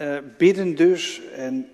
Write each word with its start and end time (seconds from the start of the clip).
Uh, 0.00 0.16
bidden 0.38 0.74
dus. 0.74 1.20
En 1.32 1.70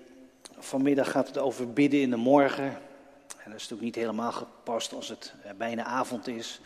vanmiddag 0.57 1.11
gaat 1.11 1.27
het 1.27 1.37
over 1.37 1.73
bidden 1.73 2.01
in 2.01 2.09
de 2.09 2.15
morgen. 2.15 2.63
En 2.63 3.51
dat 3.51 3.55
is 3.55 3.69
natuurlijk 3.69 3.81
niet 3.81 3.95
helemaal 3.95 4.31
gepast 4.31 4.93
als 4.93 5.09
het 5.09 5.33
uh, 5.45 5.51
bijna 5.57 5.83
avond 5.83 6.27
is. 6.27 6.61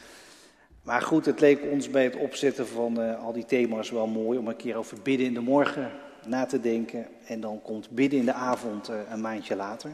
Maar 0.82 1.02
goed, 1.02 1.26
het 1.26 1.40
leek 1.40 1.62
ons 1.72 1.90
bij 1.90 2.04
het 2.04 2.16
opzetten 2.16 2.68
van 2.68 3.02
uh, 3.02 3.24
al 3.24 3.34
die 3.34 3.46
thema's 3.46 3.90
wel 3.90 4.08
mooi 4.08 4.38
om 4.38 4.48
een 4.48 4.56
keer 4.56 4.76
over 4.76 4.98
bidden 5.02 5.26
in 5.28 5.34
de 5.34 5.40
morgen 5.40 5.92
na 6.26 6.46
te 6.46 6.59
denken. 6.59 7.07
En 7.25 7.39
dan 7.39 7.62
komt 7.62 7.89
bidden 7.89 8.20
in 8.20 8.26
de 8.26 8.34
avond 8.34 8.88
een 8.88 9.21
maandje 9.21 9.55
later. 9.55 9.92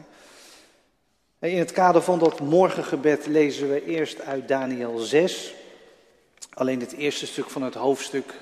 En 1.38 1.50
in 1.50 1.58
het 1.58 1.72
kader 1.72 2.02
van 2.02 2.18
dat 2.18 2.40
morgengebed 2.40 3.26
lezen 3.26 3.70
we 3.70 3.84
eerst 3.84 4.20
uit 4.20 4.48
Daniel 4.48 4.98
6. 4.98 5.54
Alleen 6.54 6.80
het 6.80 6.92
eerste 6.92 7.26
stuk 7.26 7.50
van 7.50 7.62
het 7.62 7.74
hoofdstuk 7.74 8.34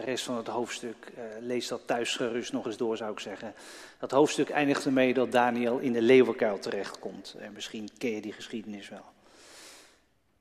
de 0.00 0.06
rest 0.06 0.24
van 0.24 0.36
het 0.36 0.46
hoofdstuk, 0.46 1.12
uh, 1.18 1.24
lees 1.40 1.68
dat 1.68 1.80
thuis 1.86 2.16
gerust 2.16 2.52
nog 2.52 2.66
eens 2.66 2.76
door, 2.76 2.96
zou 2.96 3.12
ik 3.12 3.20
zeggen. 3.20 3.54
Dat 3.98 4.10
hoofdstuk 4.10 4.50
eindigt 4.50 4.84
ermee 4.84 5.14
dat 5.14 5.32
Daniel 5.32 5.78
in 5.78 5.92
de 5.92 6.02
leeuwenkuil 6.02 6.58
terechtkomt. 6.58 7.34
En 7.38 7.52
misschien 7.52 7.88
ken 7.98 8.10
je 8.10 8.20
die 8.20 8.32
geschiedenis 8.32 8.88
wel. 8.88 9.04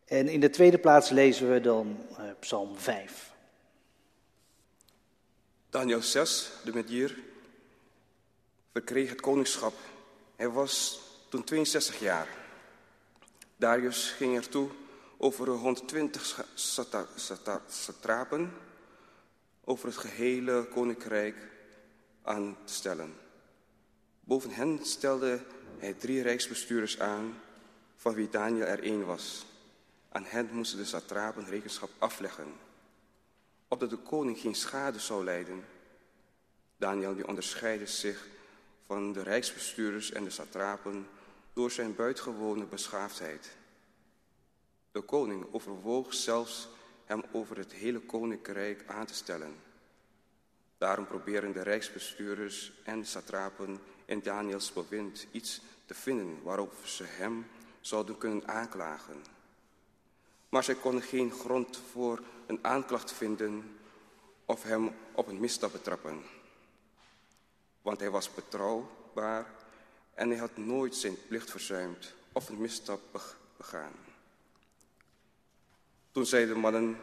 En 0.06 0.28
in 0.28 0.40
de 0.40 0.50
tweede 0.50 0.78
plaats 0.78 1.10
lezen 1.10 1.52
we 1.52 1.62
dan 1.62 1.98
uh, 2.12 2.18
Psalm 2.40 2.78
5. 2.78 3.34
Daniel 5.70 6.02
6, 6.02 6.52
de 6.64 6.74
Medier, 6.74 7.18
verkreeg 8.72 9.10
het 9.10 9.22
koningschap. 9.22 9.74
Hij 10.36 10.50
was 10.50 11.00
toen 11.30 11.44
62 11.44 12.00
jaar. 12.00 12.28
Darius 13.56 14.10
ging 14.10 14.36
ertoe 14.36 14.70
over 15.18 15.48
120 15.48 16.46
satrapen 17.66 18.52
over 19.70 19.88
het 19.88 19.98
gehele 19.98 20.68
koninkrijk 20.74 21.36
aan 22.22 22.58
te 22.64 22.74
stellen. 22.74 23.14
Boven 24.20 24.52
hen 24.52 24.86
stelde 24.86 25.40
hij 25.78 25.94
drie 25.94 26.22
rijksbestuurders 26.22 27.00
aan, 27.00 27.42
van 27.96 28.14
wie 28.14 28.30
Daniel 28.30 28.66
er 28.66 28.84
één 28.84 29.06
was. 29.06 29.46
Aan 30.10 30.26
hen 30.26 30.50
moesten 30.52 30.78
de 30.78 30.86
satrapen 30.86 31.46
rekenschap 31.46 31.90
afleggen, 31.98 32.54
opdat 33.68 33.90
de 33.90 33.98
koning 33.98 34.40
geen 34.40 34.56
schade 34.56 35.00
zou 35.00 35.24
lijden. 35.24 35.66
Daniel 36.78 37.16
die 37.16 37.28
onderscheidde 37.28 37.88
zich 37.88 38.28
van 38.86 39.14
de 39.14 39.24
rijksbestuurders 39.24 40.12
en 40.12 40.24
de 40.24 40.30
satrapen 40.30 41.08
door 41.54 41.72
zijn 41.72 41.96
buitengewone 41.96 42.66
beschaafdheid. 42.66 43.56
De 44.92 45.02
koning 45.02 45.48
overwoog 45.52 46.14
zelfs 46.14 46.70
hem 47.10 47.24
over 47.32 47.58
het 47.58 47.74
hele 47.74 48.00
koninkrijk 48.00 48.84
aan 48.88 49.06
te 49.06 49.14
stellen. 49.14 49.56
Daarom 50.78 51.08
proberen 51.08 51.52
de 51.52 51.62
rijksbestuurders 51.62 52.72
en 52.84 53.06
satrapen 53.06 53.80
in 54.06 54.20
Daniels 54.20 54.74
bewind 54.74 55.28
iets 55.32 55.62
te 55.86 55.94
vinden 55.94 56.42
waarop 56.44 56.74
ze 56.84 57.04
hem 57.04 57.48
zouden 57.82 58.18
kunnen 58.18 58.48
aanklagen. 58.48 59.24
Maar 60.50 60.64
zij 60.64 60.76
konden 60.76 61.02
geen 61.02 61.32
grond 61.32 61.82
voor 61.92 62.24
een 62.48 62.60
aanklacht 62.62 63.12
vinden 63.12 63.80
of 64.46 64.64
hem 64.64 64.92
op 65.12 65.28
een 65.28 65.40
misstap 65.40 65.72
betrappen. 65.72 66.22
Want 67.82 68.00
hij 68.00 68.10
was 68.10 68.34
betrouwbaar 68.34 69.54
en 70.14 70.30
hij 70.30 70.38
had 70.38 70.58
nooit 70.58 70.96
zijn 70.96 71.18
plicht 71.28 71.52
verzuimd 71.52 72.14
of 72.32 72.50
een 72.50 72.62
misstap 72.62 73.02
begaan. 73.58 74.09
Toen 76.20 76.28
zeiden 76.28 76.54
de 76.54 76.60
mannen, 76.60 76.98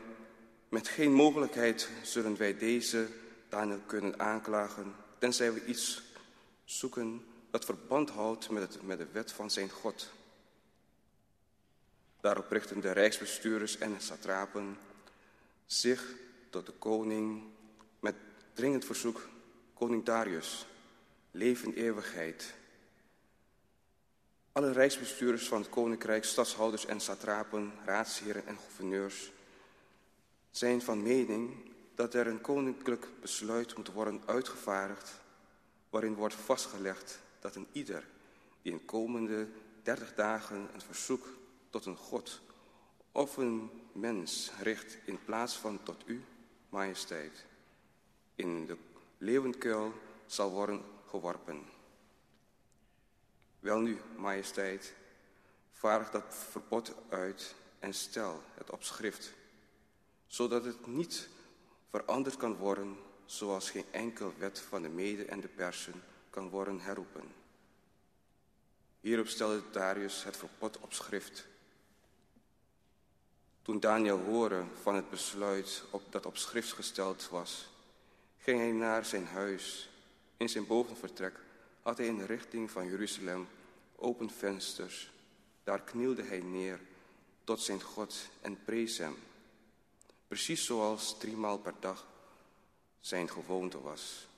met 0.68 0.88
geen 0.88 1.12
mogelijkheid 1.12 1.90
zullen 2.02 2.36
wij 2.36 2.58
deze 2.58 3.08
Daniel 3.48 3.80
kunnen 3.86 4.20
aanklagen, 4.20 4.94
tenzij 5.18 5.52
we 5.52 5.64
iets 5.64 6.02
zoeken 6.64 7.24
dat 7.50 7.64
verband 7.64 8.10
houdt 8.10 8.50
met, 8.50 8.62
het, 8.62 8.82
met 8.82 8.98
de 8.98 9.06
wet 9.12 9.32
van 9.32 9.50
zijn 9.50 9.70
God. 9.70 10.12
Daarop 12.20 12.50
richten 12.50 12.80
de 12.80 12.90
rijksbestuurders 12.90 13.78
en 13.78 14.00
satrapen 14.00 14.78
zich 15.66 16.14
tot 16.50 16.66
de 16.66 16.72
koning 16.72 17.42
met 18.00 18.14
dringend 18.52 18.84
verzoek, 18.84 19.28
koning 19.74 20.04
Darius, 20.04 20.66
leef 21.30 21.62
in 21.62 21.72
eeuwigheid. 21.72 22.54
Alle 24.56 24.72
rijksbestuurders 24.72 25.48
van 25.48 25.60
het 25.60 25.70
koninkrijk, 25.70 26.24
stadshouders 26.24 26.86
en 26.86 27.00
satrapen, 27.00 27.72
raadsheren 27.84 28.46
en 28.46 28.56
gouverneurs 28.56 29.32
zijn 30.50 30.82
van 30.82 31.02
mening 31.02 31.54
dat 31.94 32.14
er 32.14 32.26
een 32.26 32.40
koninklijk 32.40 33.08
besluit 33.20 33.76
moet 33.76 33.92
worden 33.92 34.22
uitgevaardigd 34.26 35.20
waarin 35.90 36.14
wordt 36.14 36.34
vastgelegd 36.34 37.20
dat 37.40 37.54
een 37.54 37.66
ieder 37.72 38.04
die 38.62 38.72
in 38.72 38.84
komende 38.84 39.48
dertig 39.82 40.14
dagen 40.14 40.68
een 40.74 40.80
verzoek 40.80 41.26
tot 41.70 41.86
een 41.86 41.96
god 41.96 42.40
of 43.12 43.36
een 43.36 43.70
mens 43.92 44.50
richt 44.62 44.98
in 45.04 45.18
plaats 45.24 45.56
van 45.56 45.82
tot 45.82 46.02
u, 46.06 46.24
majesteit, 46.68 47.44
in 48.34 48.66
de 48.66 48.76
leeuwenkuil 49.18 49.92
zal 50.26 50.50
worden 50.50 50.82
geworpen. 51.06 51.75
Welnu, 53.60 54.00
majesteit, 54.16 54.94
vaardig 55.72 56.10
dat 56.10 56.24
verbod 56.50 56.94
uit 57.08 57.54
en 57.78 57.94
stel 57.94 58.42
het 58.54 58.70
op 58.70 58.82
schrift, 58.82 59.32
zodat 60.26 60.64
het 60.64 60.86
niet 60.86 61.28
veranderd 61.90 62.36
kan 62.36 62.56
worden 62.56 62.96
zoals 63.24 63.70
geen 63.70 63.84
enkel 63.90 64.32
wet 64.38 64.60
van 64.60 64.82
de 64.82 64.88
mede 64.88 65.24
en 65.24 65.40
de 65.40 65.48
persen 65.48 66.02
kan 66.30 66.48
worden 66.48 66.80
herroepen. 66.80 67.34
Hierop 69.00 69.26
stelde 69.26 69.62
Darius 69.72 70.24
het 70.24 70.36
verbod 70.36 70.78
op 70.78 70.92
schrift. 70.92 71.46
Toen 73.62 73.80
Daniel 73.80 74.18
hoorde 74.18 74.64
van 74.82 74.94
het 74.94 75.10
besluit 75.10 75.84
op, 75.90 76.12
dat 76.12 76.26
op 76.26 76.36
schrift 76.36 76.72
gesteld 76.72 77.28
was, 77.28 77.68
ging 78.38 78.58
hij 78.58 78.70
naar 78.70 79.04
zijn 79.04 79.26
huis. 79.26 79.90
In 80.36 80.48
zijn 80.48 80.66
bovenvertrek 80.66 81.40
had 81.86 81.98
hij 81.98 82.06
in 82.06 82.18
de 82.18 82.24
richting 82.24 82.70
van 82.70 82.86
Jeruzalem 82.86 83.48
open 83.96 84.30
vensters. 84.30 85.10
Daar 85.64 85.80
knielde 85.80 86.22
hij 86.22 86.40
neer 86.40 86.80
tot 87.44 87.60
zijn 87.60 87.82
God 87.82 88.28
en 88.40 88.64
prees 88.64 88.98
hem. 88.98 89.16
Precies 90.28 90.64
zoals 90.64 91.18
driemaal 91.18 91.58
per 91.58 91.74
dag 91.80 92.06
zijn 93.00 93.30
gewoonte 93.30 93.80
was. 93.80 94.28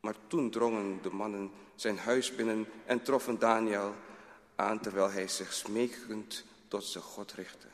Maar 0.00 0.14
toen 0.26 0.50
drongen 0.50 1.02
de 1.02 1.10
mannen 1.10 1.50
zijn 1.74 1.98
huis 1.98 2.34
binnen 2.34 2.66
en 2.86 3.02
troffen 3.02 3.38
Daniel 3.38 3.94
aan 4.54 4.80
terwijl 4.80 5.10
hij 5.10 5.28
zich 5.28 5.52
smekend 5.52 6.44
tot 6.68 6.84
zijn 6.84 7.04
God 7.04 7.32
richtte. 7.32 7.68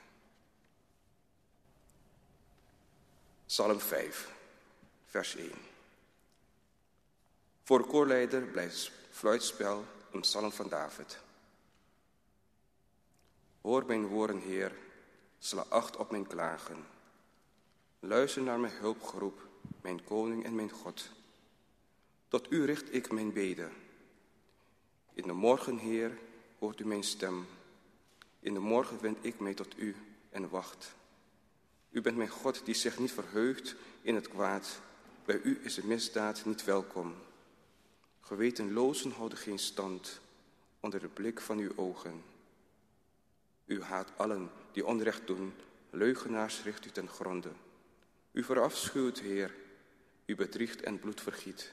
Psalm 3.47 3.81
5, 3.81 4.33
vers 5.07 5.37
1. 5.37 5.76
Voor 7.66 7.87
koorleider 7.87 8.43
blijft 8.43 8.91
fluitspel 9.10 9.84
een 10.10 10.21
psalm 10.21 10.53
van 10.53 10.69
David. 10.69 11.19
Hoor 13.60 13.87
mijn 13.87 14.06
woorden, 14.06 14.38
Heer, 14.38 14.72
sla 15.38 15.65
acht 15.69 15.97
op 15.97 16.10
mijn 16.10 16.27
klagen. 16.27 16.77
Luister 18.00 18.43
naar 18.43 18.60
mijn 18.60 18.72
hulpgeroep, 18.72 19.49
mijn 19.81 20.04
koning 20.04 20.44
en 20.44 20.54
mijn 20.54 20.71
God. 20.71 21.10
Tot 22.28 22.53
u 22.53 22.65
richt 22.65 22.94
ik 22.94 23.12
mijn 23.12 23.32
beden. 23.32 23.72
In 25.12 25.27
de 25.27 25.33
morgen, 25.33 25.78
Heer, 25.78 26.19
hoort 26.59 26.81
u 26.81 26.87
mijn 26.87 27.04
stem. 27.04 27.47
In 28.41 28.54
de 28.54 28.60
morgen 28.60 29.00
wend 29.00 29.19
ik 29.21 29.41
mij 29.41 29.54
tot 29.54 29.78
u 29.78 29.97
en 30.31 30.48
wacht. 30.48 30.94
U 31.91 32.00
bent 32.00 32.16
mijn 32.16 32.28
God 32.28 32.65
die 32.65 32.75
zich 32.75 32.98
niet 32.98 33.12
verheugt 33.12 33.75
in 34.03 34.15
het 34.15 34.28
kwaad. 34.28 34.81
Bij 35.25 35.41
u 35.43 35.60
is 35.62 35.75
de 35.75 35.87
misdaad 35.87 36.44
niet 36.44 36.65
welkom. 36.65 37.15
Gewetenlozen 38.27 39.11
houden 39.11 39.39
geen 39.39 39.59
stand 39.59 40.21
onder 40.81 41.01
de 41.01 41.09
blik 41.09 41.41
van 41.41 41.59
uw 41.59 41.71
ogen. 41.77 42.23
U 43.65 43.83
haat 43.83 44.13
allen 44.17 44.51
die 44.73 44.87
onrecht 44.87 45.27
doen, 45.27 45.55
leugenaars 45.91 46.63
richt 46.63 46.87
u 46.87 46.91
ten 46.91 47.09
gronde. 47.09 47.49
U 48.33 48.43
verafschuwt, 48.43 49.19
Heer, 49.19 49.55
u 50.25 50.34
bedriegt 50.34 50.81
en 50.81 50.99
bloed 50.99 51.21
vergiet. 51.21 51.73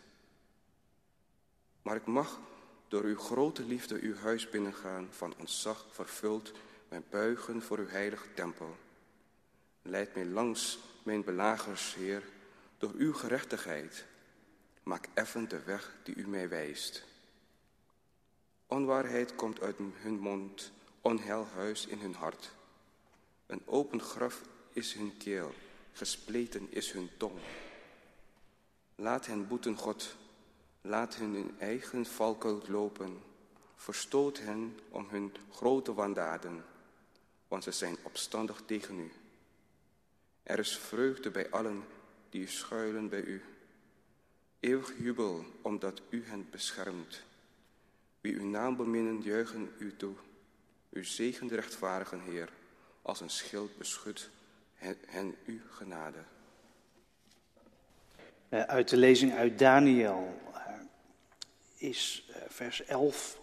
Maar 1.81 1.95
ik 1.95 2.05
mag 2.05 2.39
door 2.87 3.03
uw 3.03 3.17
grote 3.17 3.63
liefde 3.63 3.99
uw 4.01 4.15
huis 4.15 4.49
binnengaan, 4.49 5.07
van 5.11 5.33
ontzag 5.37 5.85
vervuld, 5.91 6.51
mijn 6.89 7.03
buigen 7.09 7.61
voor 7.61 7.77
uw 7.77 7.87
heilige 7.87 8.33
tempel. 8.33 8.75
Leid 9.81 10.15
mij 10.15 10.25
langs 10.25 10.79
mijn 11.03 11.23
belagers, 11.23 11.95
Heer, 11.95 12.23
door 12.77 12.91
uw 12.95 13.13
gerechtigheid. 13.13 14.05
Maak 14.83 15.07
effen 15.13 15.49
de 15.49 15.63
weg 15.63 15.95
die 16.03 16.15
u 16.15 16.27
mij 16.27 16.49
wijst. 16.49 17.03
Onwaarheid 18.67 19.35
komt 19.35 19.61
uit 19.61 19.77
hun 19.93 20.19
mond, 20.19 20.71
onheil 21.01 21.47
huis 21.53 21.85
in 21.85 21.99
hun 21.99 22.15
hart. 22.15 22.51
Een 23.45 23.61
open 23.65 24.01
graf 24.01 24.41
is 24.71 24.93
hun 24.93 25.17
keel 25.17 25.53
gespleten 25.93 26.67
is 26.71 26.91
hun 26.91 27.09
tong. 27.17 27.39
Laat 28.95 29.25
hen 29.25 29.47
boeten, 29.47 29.75
God. 29.77 30.15
Laat 30.81 31.15
hen 31.15 31.35
in 31.35 31.55
eigen 31.59 32.05
valkuil 32.05 32.61
lopen. 32.67 33.21
Verstoot 33.75 34.39
hen 34.39 34.79
om 34.89 35.07
hun 35.09 35.33
grote 35.51 35.93
wandaden, 35.93 36.65
want 37.47 37.63
ze 37.63 37.71
zijn 37.71 37.97
opstandig 38.03 38.61
tegen 38.65 38.99
u. 38.99 39.11
Er 40.43 40.59
is 40.59 40.77
vreugde 40.77 41.31
bij 41.31 41.49
allen 41.49 41.83
die 42.29 42.47
schuilen 42.47 43.09
bij 43.09 43.21
u. 43.21 43.43
Eeuwig 44.63 44.93
jubel, 44.97 45.45
omdat 45.61 46.01
u 46.09 46.23
hen 46.25 46.47
beschermt. 46.51 47.23
Wie 48.21 48.35
uw 48.35 48.45
naam 48.45 48.75
beminnen, 48.75 49.21
juichen 49.21 49.71
u 49.77 49.95
toe. 49.95 50.13
Uw 50.91 51.03
zegen 51.03 51.47
de 51.47 51.55
rechtvaardigen 51.55 52.21
Heer, 52.21 52.49
als 53.01 53.21
een 53.21 53.29
schild 53.29 53.77
beschut 53.77 54.29
hen 55.07 55.35
uw 55.45 55.59
genade. 55.69 56.17
Eh, 58.49 58.61
uit 58.61 58.89
de 58.89 58.97
lezing 58.97 59.33
uit 59.33 59.59
Daniel 59.59 60.41
eh, 60.53 60.61
is 61.75 62.29
eh, 62.33 62.41
vers 62.47 62.83
11 62.83 63.39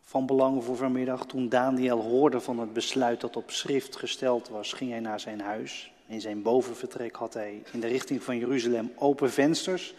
van 0.00 0.26
belang 0.26 0.64
voor 0.64 0.76
vanmiddag. 0.76 1.26
Toen 1.26 1.48
Daniel 1.48 2.00
hoorde 2.00 2.40
van 2.40 2.58
het 2.58 2.72
besluit 2.72 3.20
dat 3.20 3.36
op 3.36 3.50
schrift 3.50 3.96
gesteld 3.96 4.48
was, 4.48 4.72
ging 4.72 4.90
hij 4.90 5.00
naar 5.00 5.20
zijn 5.20 5.40
huis. 5.40 5.93
In 6.14 6.20
zijn 6.20 6.42
bovenvertrek 6.42 7.16
had 7.16 7.34
hij 7.34 7.62
in 7.72 7.80
de 7.80 7.86
richting 7.86 8.22
van 8.22 8.38
Jeruzalem 8.38 8.92
open 8.96 9.32
vensters. 9.32 9.94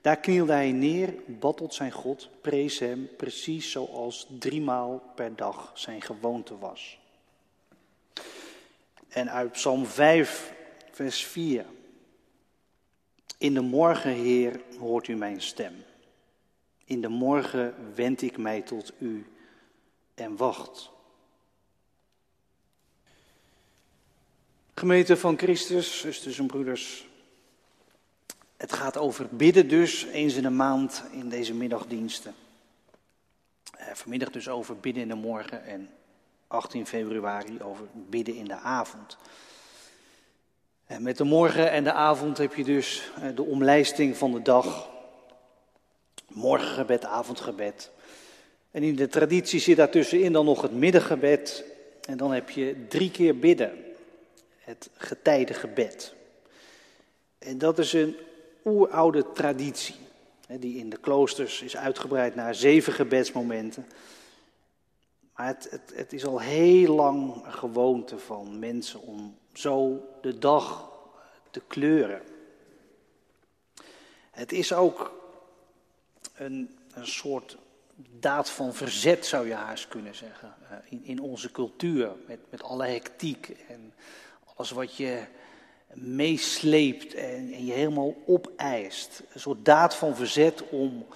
Daar 0.00 0.16
knielde 0.16 0.52
hij 0.52 0.72
neer, 0.72 1.14
bad 1.26 1.56
tot 1.56 1.74
zijn 1.74 1.92
God, 1.92 2.28
prees 2.40 2.78
hem, 2.78 3.08
precies 3.16 3.70
zoals 3.70 4.26
driemaal 4.38 5.12
per 5.14 5.36
dag 5.36 5.70
zijn 5.74 6.02
gewoonte 6.02 6.58
was. 6.58 6.98
En 9.08 9.30
uit 9.30 9.52
Psalm 9.52 9.86
5, 9.86 10.52
vers 10.90 11.24
4. 11.24 11.64
In 13.38 13.54
de 13.54 13.60
morgen, 13.60 14.12
Heer, 14.12 14.60
hoort 14.78 15.08
u 15.08 15.14
mijn 15.14 15.40
stem. 15.40 15.74
In 16.84 17.00
de 17.00 17.08
morgen 17.08 17.74
wend 17.94 18.22
ik 18.22 18.38
mij 18.38 18.62
tot 18.62 18.92
u 18.98 19.26
en 20.14 20.36
wacht. 20.36 20.90
Gemeente 24.82 25.16
van 25.16 25.38
Christus, 25.38 25.98
zusters 25.98 26.38
en 26.38 26.46
broeders. 26.46 27.06
Het 28.56 28.72
gaat 28.72 28.96
over 28.96 29.26
bidden 29.30 29.68
dus, 29.68 30.06
eens 30.06 30.34
in 30.34 30.42
de 30.42 30.50
maand 30.50 31.02
in 31.12 31.28
deze 31.28 31.54
middagdiensten. 31.54 32.34
Eh, 33.76 33.86
vanmiddag 33.92 34.30
dus 34.30 34.48
over 34.48 34.76
bidden 34.76 35.02
in 35.02 35.08
de 35.08 35.14
morgen 35.14 35.64
en 35.64 35.88
18 36.46 36.86
februari 36.86 37.60
over 37.60 37.84
bidden 37.92 38.34
in 38.34 38.44
de 38.44 38.54
avond. 38.54 39.16
En 40.86 41.02
met 41.02 41.16
de 41.16 41.24
morgen 41.24 41.70
en 41.70 41.84
de 41.84 41.92
avond 41.92 42.38
heb 42.38 42.54
je 42.54 42.64
dus 42.64 43.10
eh, 43.16 43.28
de 43.34 43.42
omlijsting 43.42 44.16
van 44.16 44.32
de 44.32 44.42
dag. 44.42 44.88
Morgengebed, 46.28 47.04
avondgebed. 47.04 47.90
En 48.70 48.82
in 48.82 48.96
de 48.96 49.08
traditie 49.08 49.60
zit 49.60 49.76
daartussenin 49.76 50.32
dan 50.32 50.44
nog 50.44 50.62
het 50.62 50.72
middengebed. 50.72 51.64
En 52.08 52.16
dan 52.16 52.32
heb 52.32 52.50
je 52.50 52.86
drie 52.88 53.10
keer 53.10 53.38
bidden. 53.38 53.90
Het 54.64 54.90
getijdengebed. 54.96 56.14
En 57.38 57.58
dat 57.58 57.78
is 57.78 57.92
een 57.92 58.16
oeroude 58.64 59.32
traditie. 59.32 59.96
Die 60.48 60.78
in 60.78 60.90
de 60.90 60.96
kloosters 60.96 61.62
is 61.62 61.76
uitgebreid 61.76 62.34
naar 62.34 62.54
zeven 62.54 62.92
gebedsmomenten. 62.92 63.86
Maar 65.36 65.46
het, 65.46 65.80
het, 65.94 66.12
is 66.12 66.24
al 66.26 66.40
heel 66.40 66.94
lang 66.94 67.44
een 67.44 67.52
gewoonte 67.52 68.18
van 68.18 68.58
mensen 68.58 69.00
om 69.00 69.36
zo 69.52 70.08
de 70.20 70.38
dag 70.38 70.90
te 71.50 71.62
kleuren. 71.66 72.22
Het 74.30 74.52
is 74.52 74.72
ook 74.72 75.20
een, 76.34 76.78
een 76.94 77.06
soort 77.06 77.56
daad 78.18 78.50
van 78.50 78.74
verzet, 78.74 79.26
zou 79.26 79.46
je 79.46 79.54
haast 79.54 79.88
kunnen 79.88 80.14
zeggen, 80.14 80.54
eh, 80.70 80.76
in, 80.88 81.04
in 81.04 81.20
onze 81.20 81.50
cultuur. 81.50 82.10
Met, 82.26 82.38
met 82.50 82.62
alle 82.62 82.86
hectiek 82.86 83.56
en 83.68 83.94
alles 84.54 84.70
wat 84.70 84.96
je 84.96 85.22
meesleept 85.94 87.14
en, 87.14 87.52
en 87.52 87.64
je 87.64 87.72
helemaal 87.72 88.14
opeist. 88.26 89.22
Een 89.32 89.40
soort 89.40 89.64
daad 89.64 89.94
van 89.96 90.16
verzet 90.16 90.68
om 90.68 91.06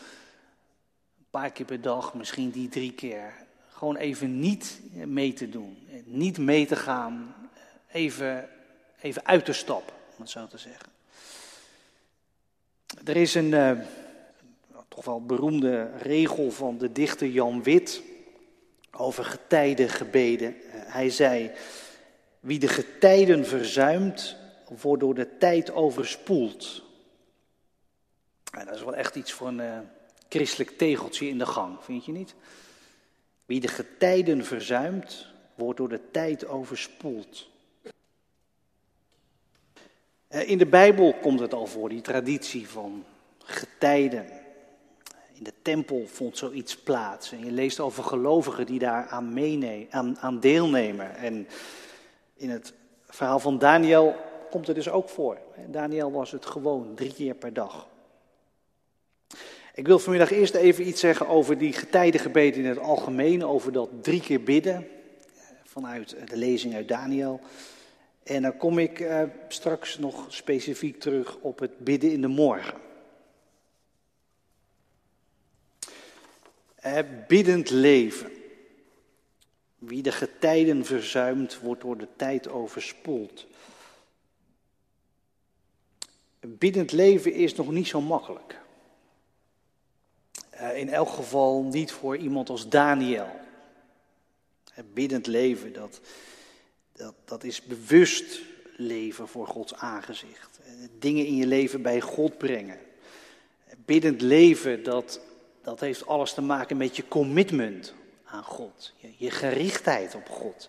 een 1.18 1.30
paar 1.30 1.50
keer 1.50 1.66
per 1.66 1.80
dag, 1.80 2.14
misschien 2.14 2.50
die 2.50 2.68
drie 2.68 2.92
keer, 2.92 3.32
gewoon 3.68 3.96
even 3.96 4.40
niet 4.40 4.80
mee 4.92 5.32
te 5.32 5.48
doen. 5.48 5.88
Niet 6.04 6.38
mee 6.38 6.66
te 6.66 6.76
gaan, 6.76 7.34
even, 7.92 8.48
even 9.00 9.26
uit 9.26 9.44
te 9.44 9.52
stappen, 9.52 9.94
om 10.16 10.22
het 10.22 10.30
zo 10.30 10.46
te 10.46 10.58
zeggen. 10.58 10.88
Er 13.04 13.16
is 13.16 13.34
een 13.34 13.52
uh, 13.52 13.70
toch 14.88 15.04
wel 15.04 15.24
beroemde 15.24 15.90
regel 15.98 16.50
van 16.50 16.78
de 16.78 16.92
dichter 16.92 17.28
Jan 17.28 17.62
Wit 17.62 18.02
over 18.90 19.24
getijdengebeden. 19.24 20.56
Uh, 20.56 20.72
hij 20.72 21.10
zei, 21.10 21.50
wie 22.46 22.58
de 22.58 22.68
getijden 22.68 23.46
verzuimt, 23.46 24.36
wordt 24.80 25.02
door 25.02 25.14
de 25.14 25.36
tijd 25.38 25.72
overspoeld. 25.72 26.82
dat 28.50 28.74
is 28.74 28.82
wel 28.82 28.94
echt 28.94 29.16
iets 29.16 29.32
voor 29.32 29.48
een 29.48 29.58
uh, 29.58 29.78
christelijk 30.28 30.70
tegeltje 30.70 31.28
in 31.28 31.38
de 31.38 31.46
gang, 31.46 31.76
vind 31.80 32.04
je 32.04 32.12
niet? 32.12 32.34
Wie 33.46 33.60
de 33.60 33.68
getijden 33.68 34.44
verzuimt, 34.44 35.26
wordt 35.54 35.78
door 35.78 35.88
de 35.88 36.10
tijd 36.10 36.46
overspoeld. 36.46 37.48
Eh, 40.28 40.48
in 40.48 40.58
de 40.58 40.66
Bijbel 40.66 41.14
komt 41.14 41.40
het 41.40 41.54
al 41.54 41.66
voor, 41.66 41.88
die 41.88 42.00
traditie 42.00 42.68
van 42.68 43.04
getijden. 43.38 44.26
In 45.32 45.42
de 45.42 45.54
tempel 45.62 46.06
vond 46.06 46.38
zoiets 46.38 46.76
plaats. 46.76 47.32
En 47.32 47.44
je 47.44 47.50
leest 47.50 47.80
over 47.80 48.04
gelovigen 48.04 48.66
die 48.66 48.78
daar 48.78 49.06
aan, 49.06 49.38
aan, 49.90 50.18
aan 50.18 50.40
deelnemen. 50.40 51.16
En 51.16 51.48
in 52.36 52.50
het 52.50 52.72
verhaal 53.08 53.38
van 53.38 53.58
Daniel 53.58 54.14
komt 54.50 54.66
het 54.66 54.76
dus 54.76 54.90
ook 54.90 55.08
voor. 55.08 55.38
Daniel 55.66 56.12
was 56.12 56.32
het 56.32 56.46
gewoon 56.46 56.94
drie 56.94 57.12
keer 57.12 57.34
per 57.34 57.52
dag. 57.52 57.88
Ik 59.74 59.86
wil 59.86 59.98
vanmiddag 59.98 60.30
eerst 60.30 60.54
even 60.54 60.88
iets 60.88 61.00
zeggen 61.00 61.28
over 61.28 61.58
die 61.58 61.72
getijdengebeden 61.72 62.62
in 62.62 62.68
het 62.68 62.78
algemeen, 62.78 63.44
over 63.44 63.72
dat 63.72 63.88
drie 64.00 64.20
keer 64.20 64.42
bidden 64.42 64.88
vanuit 65.64 66.16
de 66.28 66.36
lezing 66.36 66.74
uit 66.74 66.88
Daniel. 66.88 67.40
En 68.22 68.42
dan 68.42 68.56
kom 68.56 68.78
ik 68.78 69.00
eh, 69.00 69.22
straks 69.48 69.98
nog 69.98 70.24
specifiek 70.28 71.00
terug 71.00 71.36
op 71.40 71.58
het 71.58 71.78
bidden 71.78 72.12
in 72.12 72.20
de 72.20 72.28
morgen. 72.28 72.78
Eh, 76.74 76.98
biddend 77.26 77.70
leven. 77.70 78.35
Wie 79.78 80.02
de 80.02 80.12
getijden 80.12 80.84
verzuimt, 80.84 81.60
wordt 81.60 81.80
door 81.80 81.98
de 81.98 82.08
tijd 82.16 82.48
overspoeld. 82.48 83.46
Biddend 86.40 86.92
leven 86.92 87.32
is 87.32 87.54
nog 87.54 87.70
niet 87.70 87.86
zo 87.86 88.00
makkelijk. 88.00 88.60
Eh, 90.50 90.76
in 90.76 90.88
elk 90.88 91.08
geval 91.08 91.62
niet 91.62 91.92
voor 91.92 92.16
iemand 92.16 92.48
als 92.48 92.68
Daniel. 92.68 93.30
Het 94.72 94.94
biddend 94.94 95.26
leven, 95.26 95.72
dat, 95.72 96.00
dat, 96.92 97.14
dat 97.24 97.44
is 97.44 97.62
bewust 97.62 98.40
leven 98.76 99.28
voor 99.28 99.46
Gods 99.46 99.74
aangezicht. 99.74 100.60
Eh, 100.64 100.72
dingen 100.98 101.26
in 101.26 101.36
je 101.36 101.46
leven 101.46 101.82
bij 101.82 102.00
God 102.00 102.38
brengen. 102.38 102.78
Biddend 103.76 104.20
leven, 104.20 104.82
dat, 104.82 105.20
dat 105.62 105.80
heeft 105.80 106.06
alles 106.06 106.32
te 106.32 106.42
maken 106.42 106.76
met 106.76 106.96
je 106.96 107.08
commitment 107.08 107.94
aan 108.36 108.44
God. 108.44 108.92
Je, 109.16 109.30
gerichtheid 109.30 110.14
op 110.14 110.28
God. 110.28 110.68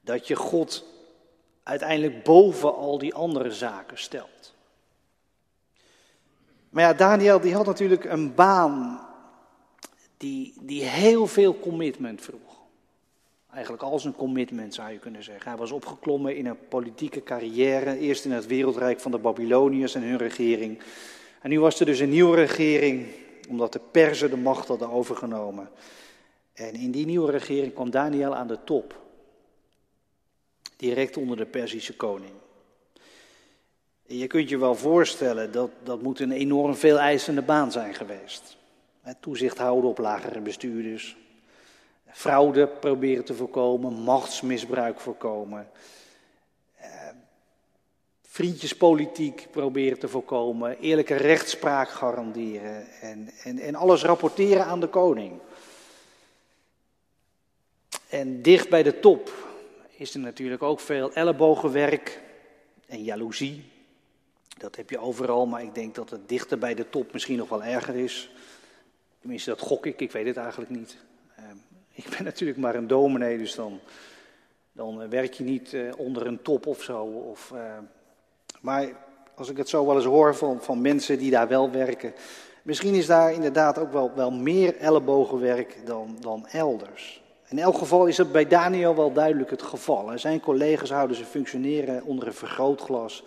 Dat 0.00 0.26
je 0.26 0.36
God 0.36 0.84
uiteindelijk 1.62 2.22
boven 2.22 2.74
al 2.74 2.98
die 2.98 3.14
andere 3.14 3.50
zaken 3.50 3.98
stelt. 3.98 4.54
Maar 6.70 6.82
ja, 6.84 6.92
Daniel 6.92 7.40
die 7.40 7.54
had 7.54 7.66
natuurlijk 7.66 8.04
een 8.04 8.34
baan 8.34 9.06
die, 10.16 10.54
die 10.60 10.82
heel 10.84 11.26
veel 11.26 11.58
commitment 11.58 12.20
vroeg. 12.20 12.54
Eigenlijk 13.52 13.82
al 13.82 13.98
zijn 13.98 14.14
commitment 14.14 14.74
zou 14.74 14.90
je 14.90 14.98
kunnen 14.98 15.22
zeggen. 15.22 15.50
Hij 15.50 15.58
was 15.58 15.70
opgeklommen 15.70 16.36
in 16.36 16.46
een 16.46 16.68
politieke 16.68 17.22
carrière, 17.22 17.98
eerst 17.98 18.24
in 18.24 18.32
het 18.32 18.46
wereldrijk 18.46 19.00
van 19.00 19.10
de 19.10 19.18
Babyloniërs 19.18 19.94
en 19.94 20.02
hun 20.02 20.18
regering. 20.18 20.78
En 21.42 21.50
nu 21.50 21.60
was 21.60 21.80
er 21.80 21.86
dus 21.86 21.98
een 21.98 22.08
nieuwe 22.08 22.36
regering, 22.36 23.06
omdat 23.48 23.72
de 23.72 23.80
Perzen 23.90 24.30
de 24.30 24.36
macht 24.36 24.68
hadden 24.68 24.90
overgenomen. 24.90 25.68
En 26.56 26.74
in 26.74 26.90
die 26.90 27.06
nieuwe 27.06 27.30
regering 27.30 27.74
kwam 27.74 27.90
Daniel 27.90 28.34
aan 28.34 28.46
de 28.46 28.58
top, 28.64 29.00
direct 30.76 31.16
onder 31.16 31.36
de 31.36 31.46
Perzische 31.46 31.96
koning. 31.96 32.32
Je 34.02 34.26
kunt 34.26 34.48
je 34.48 34.58
wel 34.58 34.74
voorstellen 34.74 35.52
dat 35.52 35.70
dat 35.82 36.02
moet 36.02 36.20
een 36.20 36.32
enorm 36.32 36.74
veel 36.74 36.98
eisende 36.98 37.42
baan 37.42 37.72
zijn 37.72 37.94
geweest. 37.94 38.56
Toezicht 39.20 39.58
houden 39.58 39.90
op 39.90 39.98
lagere 39.98 40.40
bestuurders. 40.40 41.16
Fraude 42.06 42.66
proberen 42.68 43.24
te 43.24 43.34
voorkomen, 43.34 43.92
machtsmisbruik 43.92 45.00
voorkomen. 45.00 45.68
vriendjespolitiek 48.22 49.48
proberen 49.50 49.98
te 49.98 50.08
voorkomen, 50.08 50.78
eerlijke 50.78 51.14
rechtspraak 51.14 51.88
garanderen 51.88 52.86
en, 53.00 53.30
en, 53.44 53.58
en 53.58 53.74
alles 53.74 54.02
rapporteren 54.02 54.64
aan 54.64 54.80
de 54.80 54.88
koning. 54.88 55.40
En 58.08 58.42
dicht 58.42 58.68
bij 58.68 58.82
de 58.82 59.00
top 59.00 59.32
is 59.90 60.14
er 60.14 60.20
natuurlijk 60.20 60.62
ook 60.62 60.80
veel 60.80 61.12
ellebogenwerk 61.12 62.20
en 62.86 63.02
jaloezie. 63.02 63.64
Dat 64.58 64.76
heb 64.76 64.90
je 64.90 64.98
overal, 64.98 65.46
maar 65.46 65.62
ik 65.62 65.74
denk 65.74 65.94
dat 65.94 66.10
het 66.10 66.28
dichter 66.28 66.58
bij 66.58 66.74
de 66.74 66.90
top 66.90 67.12
misschien 67.12 67.36
nog 67.36 67.48
wel 67.48 67.62
erger 67.62 67.94
is. 67.94 68.30
Tenminste, 69.20 69.50
dat 69.50 69.60
gok 69.60 69.86
ik, 69.86 70.00
ik 70.00 70.12
weet 70.12 70.26
het 70.26 70.36
eigenlijk 70.36 70.70
niet. 70.70 70.96
Ehm, 71.36 71.56
ik 71.92 72.08
ben 72.08 72.24
natuurlijk 72.30 72.58
maar 72.58 72.74
een 72.74 72.86
dominee, 72.86 73.38
dus 73.38 73.54
dan, 73.54 73.80
dan 74.72 75.08
werk 75.08 75.34
je 75.34 75.44
niet 75.44 75.72
eh, 75.74 75.92
onder 75.96 76.26
een 76.26 76.42
top 76.42 76.66
of 76.66 76.82
zo. 76.82 77.02
Of, 77.04 77.50
uh, 77.54 77.78
maar 78.60 78.88
als 79.34 79.50
ik 79.50 79.56
het 79.56 79.68
zo 79.68 79.86
wel 79.86 79.96
eens 79.96 80.04
hoor 80.04 80.36
van, 80.36 80.62
van 80.62 80.80
mensen 80.80 81.18
die 81.18 81.30
daar 81.30 81.48
wel 81.48 81.70
werken, 81.70 82.14
misschien 82.62 82.94
is 82.94 83.06
daar 83.06 83.32
inderdaad 83.32 83.78
ook 83.78 83.92
wel, 83.92 84.12
wel 84.14 84.30
meer 84.30 84.76
ellebogenwerk 84.76 85.76
dan, 85.84 86.16
dan 86.20 86.46
elders. 86.46 87.24
In 87.48 87.58
elk 87.58 87.78
geval 87.78 88.06
is 88.06 88.18
het 88.18 88.32
bij 88.32 88.46
Daniel 88.46 88.96
wel 88.96 89.12
duidelijk 89.12 89.50
het 89.50 89.62
geval. 89.62 90.18
Zijn 90.18 90.40
collega's 90.40 90.90
houden 90.90 91.16
ze 91.16 91.24
functioneren 91.24 92.04
onder 92.04 92.26
een 92.26 92.34
vergrootglas. 92.34 93.24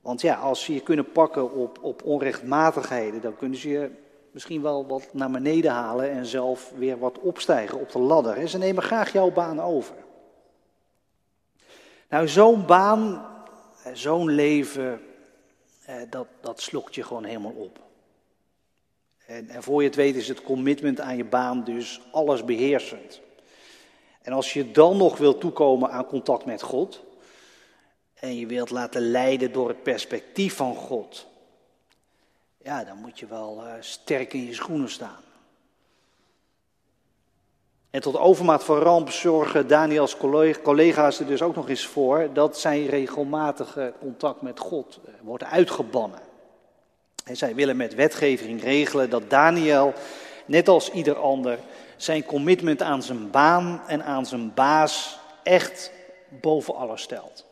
Want 0.00 0.20
ja, 0.20 0.34
als 0.34 0.64
ze 0.64 0.74
je 0.74 0.80
kunnen 0.80 1.12
pakken 1.12 1.52
op, 1.52 1.78
op 1.82 2.04
onrechtmatigheden, 2.04 3.20
dan 3.20 3.36
kunnen 3.36 3.58
ze 3.58 3.68
je 3.68 3.90
misschien 4.30 4.62
wel 4.62 4.86
wat 4.86 5.08
naar 5.12 5.30
beneden 5.30 5.70
halen 5.70 6.10
en 6.10 6.26
zelf 6.26 6.72
weer 6.76 6.98
wat 6.98 7.18
opstijgen 7.18 7.80
op 7.80 7.92
de 7.92 7.98
ladder. 7.98 8.48
Ze 8.48 8.58
nemen 8.58 8.82
graag 8.82 9.12
jouw 9.12 9.30
baan 9.30 9.60
over. 9.60 9.94
Nou, 12.08 12.28
zo'n 12.28 12.66
baan, 12.66 13.26
eh, 13.84 13.92
zo'n 13.94 14.30
leven, 14.30 15.00
eh, 15.84 15.94
dat, 16.10 16.26
dat 16.40 16.60
slokt 16.60 16.94
je 16.94 17.02
gewoon 17.02 17.24
helemaal 17.24 17.54
op. 17.56 17.85
En, 19.26 19.48
en 19.48 19.62
voor 19.62 19.82
je 19.82 19.88
het 19.88 19.96
weet 19.96 20.16
is 20.16 20.28
het 20.28 20.42
commitment 20.42 21.00
aan 21.00 21.16
je 21.16 21.24
baan 21.24 21.64
dus 21.64 22.00
alles 22.10 22.44
beheersend. 22.44 23.20
En 24.22 24.32
als 24.32 24.52
je 24.52 24.70
dan 24.70 24.96
nog 24.96 25.18
wilt 25.18 25.40
toekomen 25.40 25.90
aan 25.90 26.06
contact 26.06 26.44
met 26.44 26.62
God, 26.62 27.04
en 28.14 28.36
je 28.36 28.46
wilt 28.46 28.70
laten 28.70 29.10
leiden 29.10 29.52
door 29.52 29.68
het 29.68 29.82
perspectief 29.82 30.56
van 30.56 30.74
God, 30.74 31.26
ja, 32.62 32.84
dan 32.84 32.96
moet 32.96 33.18
je 33.18 33.26
wel 33.26 33.62
uh, 33.64 33.72
sterk 33.80 34.32
in 34.32 34.44
je 34.44 34.54
schoenen 34.54 34.90
staan. 34.90 35.24
En 37.90 38.00
tot 38.00 38.16
overmaat 38.16 38.64
van 38.64 38.78
ramp 38.78 39.10
zorgen 39.10 39.68
Daniels 39.68 40.16
collega's 40.62 41.20
er 41.20 41.26
dus 41.26 41.42
ook 41.42 41.54
nog 41.54 41.68
eens 41.68 41.86
voor 41.86 42.28
dat 42.32 42.58
zijn 42.58 42.86
regelmatige 42.86 43.92
contact 44.00 44.42
met 44.42 44.58
God 44.58 45.00
uh, 45.08 45.14
wordt 45.22 45.44
uitgebannen. 45.44 46.25
En 47.26 47.36
zij 47.36 47.54
willen 47.54 47.76
met 47.76 47.94
wetgeving 47.94 48.62
regelen 48.62 49.10
dat 49.10 49.30
Daniel, 49.30 49.94
net 50.44 50.68
als 50.68 50.90
ieder 50.90 51.16
ander, 51.16 51.58
zijn 51.96 52.24
commitment 52.24 52.82
aan 52.82 53.02
zijn 53.02 53.30
baan 53.30 53.82
en 53.86 54.04
aan 54.04 54.26
zijn 54.26 54.54
baas 54.54 55.18
echt 55.42 55.92
boven 56.28 56.74
alles 56.74 57.02
stelt. 57.02 57.44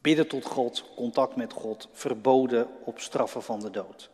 Bidden 0.00 0.28
tot 0.28 0.44
God, 0.44 0.84
contact 0.96 1.36
met 1.36 1.52
God, 1.52 1.88
verboden 1.92 2.68
op 2.84 3.00
straffen 3.00 3.42
van 3.42 3.60
de 3.60 3.70
dood. 3.70 4.10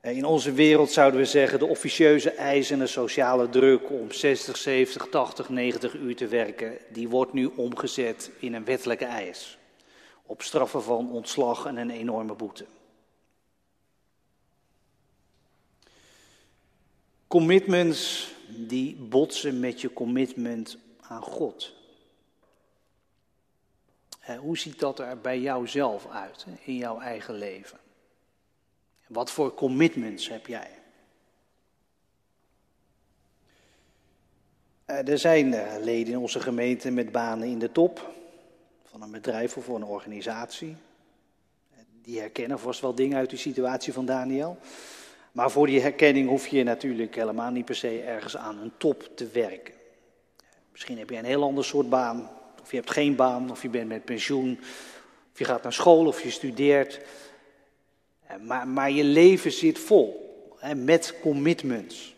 In 0.00 0.24
onze 0.24 0.52
wereld 0.52 0.90
zouden 0.90 1.20
we 1.20 1.26
zeggen, 1.26 1.58
de 1.58 1.66
officieuze 1.66 2.30
eisen 2.30 2.74
en 2.74 2.80
de 2.80 2.86
sociale 2.86 3.48
druk 3.48 3.90
om 3.90 4.12
60, 4.12 4.56
70, 4.56 5.06
80, 5.10 5.48
90 5.48 5.94
uur 5.94 6.16
te 6.16 6.26
werken, 6.26 6.78
die 6.88 7.08
wordt 7.08 7.32
nu 7.32 7.46
omgezet 7.56 8.30
in 8.38 8.54
een 8.54 8.64
wettelijke 8.64 9.04
eis. 9.04 9.58
Op 10.26 10.42
straffen 10.42 10.82
van 10.82 11.10
ontslag 11.10 11.66
en 11.66 11.76
een 11.76 11.90
enorme 11.90 12.34
boete. 12.34 12.66
Commitments 17.26 18.32
die 18.48 18.96
botsen 18.96 19.60
met 19.60 19.80
je 19.80 19.92
commitment 19.92 20.78
aan 21.00 21.22
God. 21.22 21.74
Hoe 24.38 24.58
ziet 24.58 24.78
dat 24.78 24.98
er 24.98 25.20
bij 25.20 25.40
jou 25.40 25.68
zelf 25.68 26.08
uit, 26.08 26.46
in 26.64 26.76
jouw 26.76 27.00
eigen 27.00 27.34
leven? 27.34 27.78
Wat 29.06 29.30
voor 29.30 29.54
commitments 29.54 30.28
heb 30.28 30.46
jij? 30.46 30.70
Eh, 34.84 35.08
er 35.08 35.18
zijn 35.18 35.54
eh, 35.54 35.84
leden 35.84 36.12
in 36.12 36.18
onze 36.18 36.40
gemeente 36.40 36.90
met 36.90 37.12
banen 37.12 37.48
in 37.48 37.58
de 37.58 37.72
top 37.72 38.14
van 38.98 39.04
een 39.04 39.20
bedrijf 39.22 39.56
of 39.56 39.64
voor 39.64 39.76
een 39.76 39.84
organisatie. 39.84 40.76
Die 42.02 42.18
herkennen 42.20 42.58
vast 42.58 42.80
wel 42.80 42.94
dingen 42.94 43.18
uit 43.18 43.30
die 43.30 43.38
situatie 43.38 43.92
van 43.92 44.06
Daniel. 44.06 44.58
Maar 45.32 45.50
voor 45.50 45.66
die 45.66 45.80
herkenning 45.80 46.28
hoef 46.28 46.46
je 46.46 46.62
natuurlijk 46.62 47.14
helemaal 47.14 47.50
niet 47.50 47.64
per 47.64 47.74
se 47.74 48.00
ergens 48.00 48.36
aan 48.36 48.58
een 48.58 48.72
top 48.76 49.08
te 49.14 49.26
werken. 49.26 49.74
Misschien 50.72 50.98
heb 50.98 51.10
je 51.10 51.16
een 51.16 51.24
heel 51.24 51.42
ander 51.42 51.64
soort 51.64 51.88
baan, 51.88 52.30
of 52.62 52.70
je 52.70 52.76
hebt 52.76 52.90
geen 52.90 53.16
baan, 53.16 53.50
of 53.50 53.62
je 53.62 53.68
bent 53.68 53.88
met 53.88 54.04
pensioen, 54.04 54.58
of 55.32 55.38
je 55.38 55.44
gaat 55.44 55.62
naar 55.62 55.72
school 55.72 56.06
of 56.06 56.22
je 56.22 56.30
studeert. 56.30 57.00
Maar, 58.40 58.68
maar 58.68 58.90
je 58.90 59.04
leven 59.04 59.52
zit 59.52 59.78
vol 59.78 60.36
hè, 60.58 60.74
met 60.74 61.14
commitments. 61.20 62.15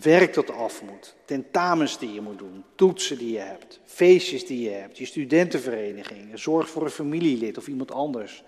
Werk 0.00 0.34
dat 0.34 0.50
af 0.50 0.82
moet, 0.82 1.14
tentamens 1.24 1.98
die 1.98 2.12
je 2.12 2.20
moet 2.20 2.38
doen, 2.38 2.64
toetsen 2.74 3.18
die 3.18 3.32
je 3.32 3.38
hebt, 3.38 3.80
feestjes 3.84 4.46
die 4.46 4.60
je 4.60 4.70
hebt, 4.70 4.98
je 4.98 5.06
studentenvereniging, 5.06 6.38
zorg 6.38 6.68
voor 6.68 6.82
een 6.82 6.90
familielid 6.90 7.58
of 7.58 7.68
iemand 7.68 7.90
anders, 7.90 8.44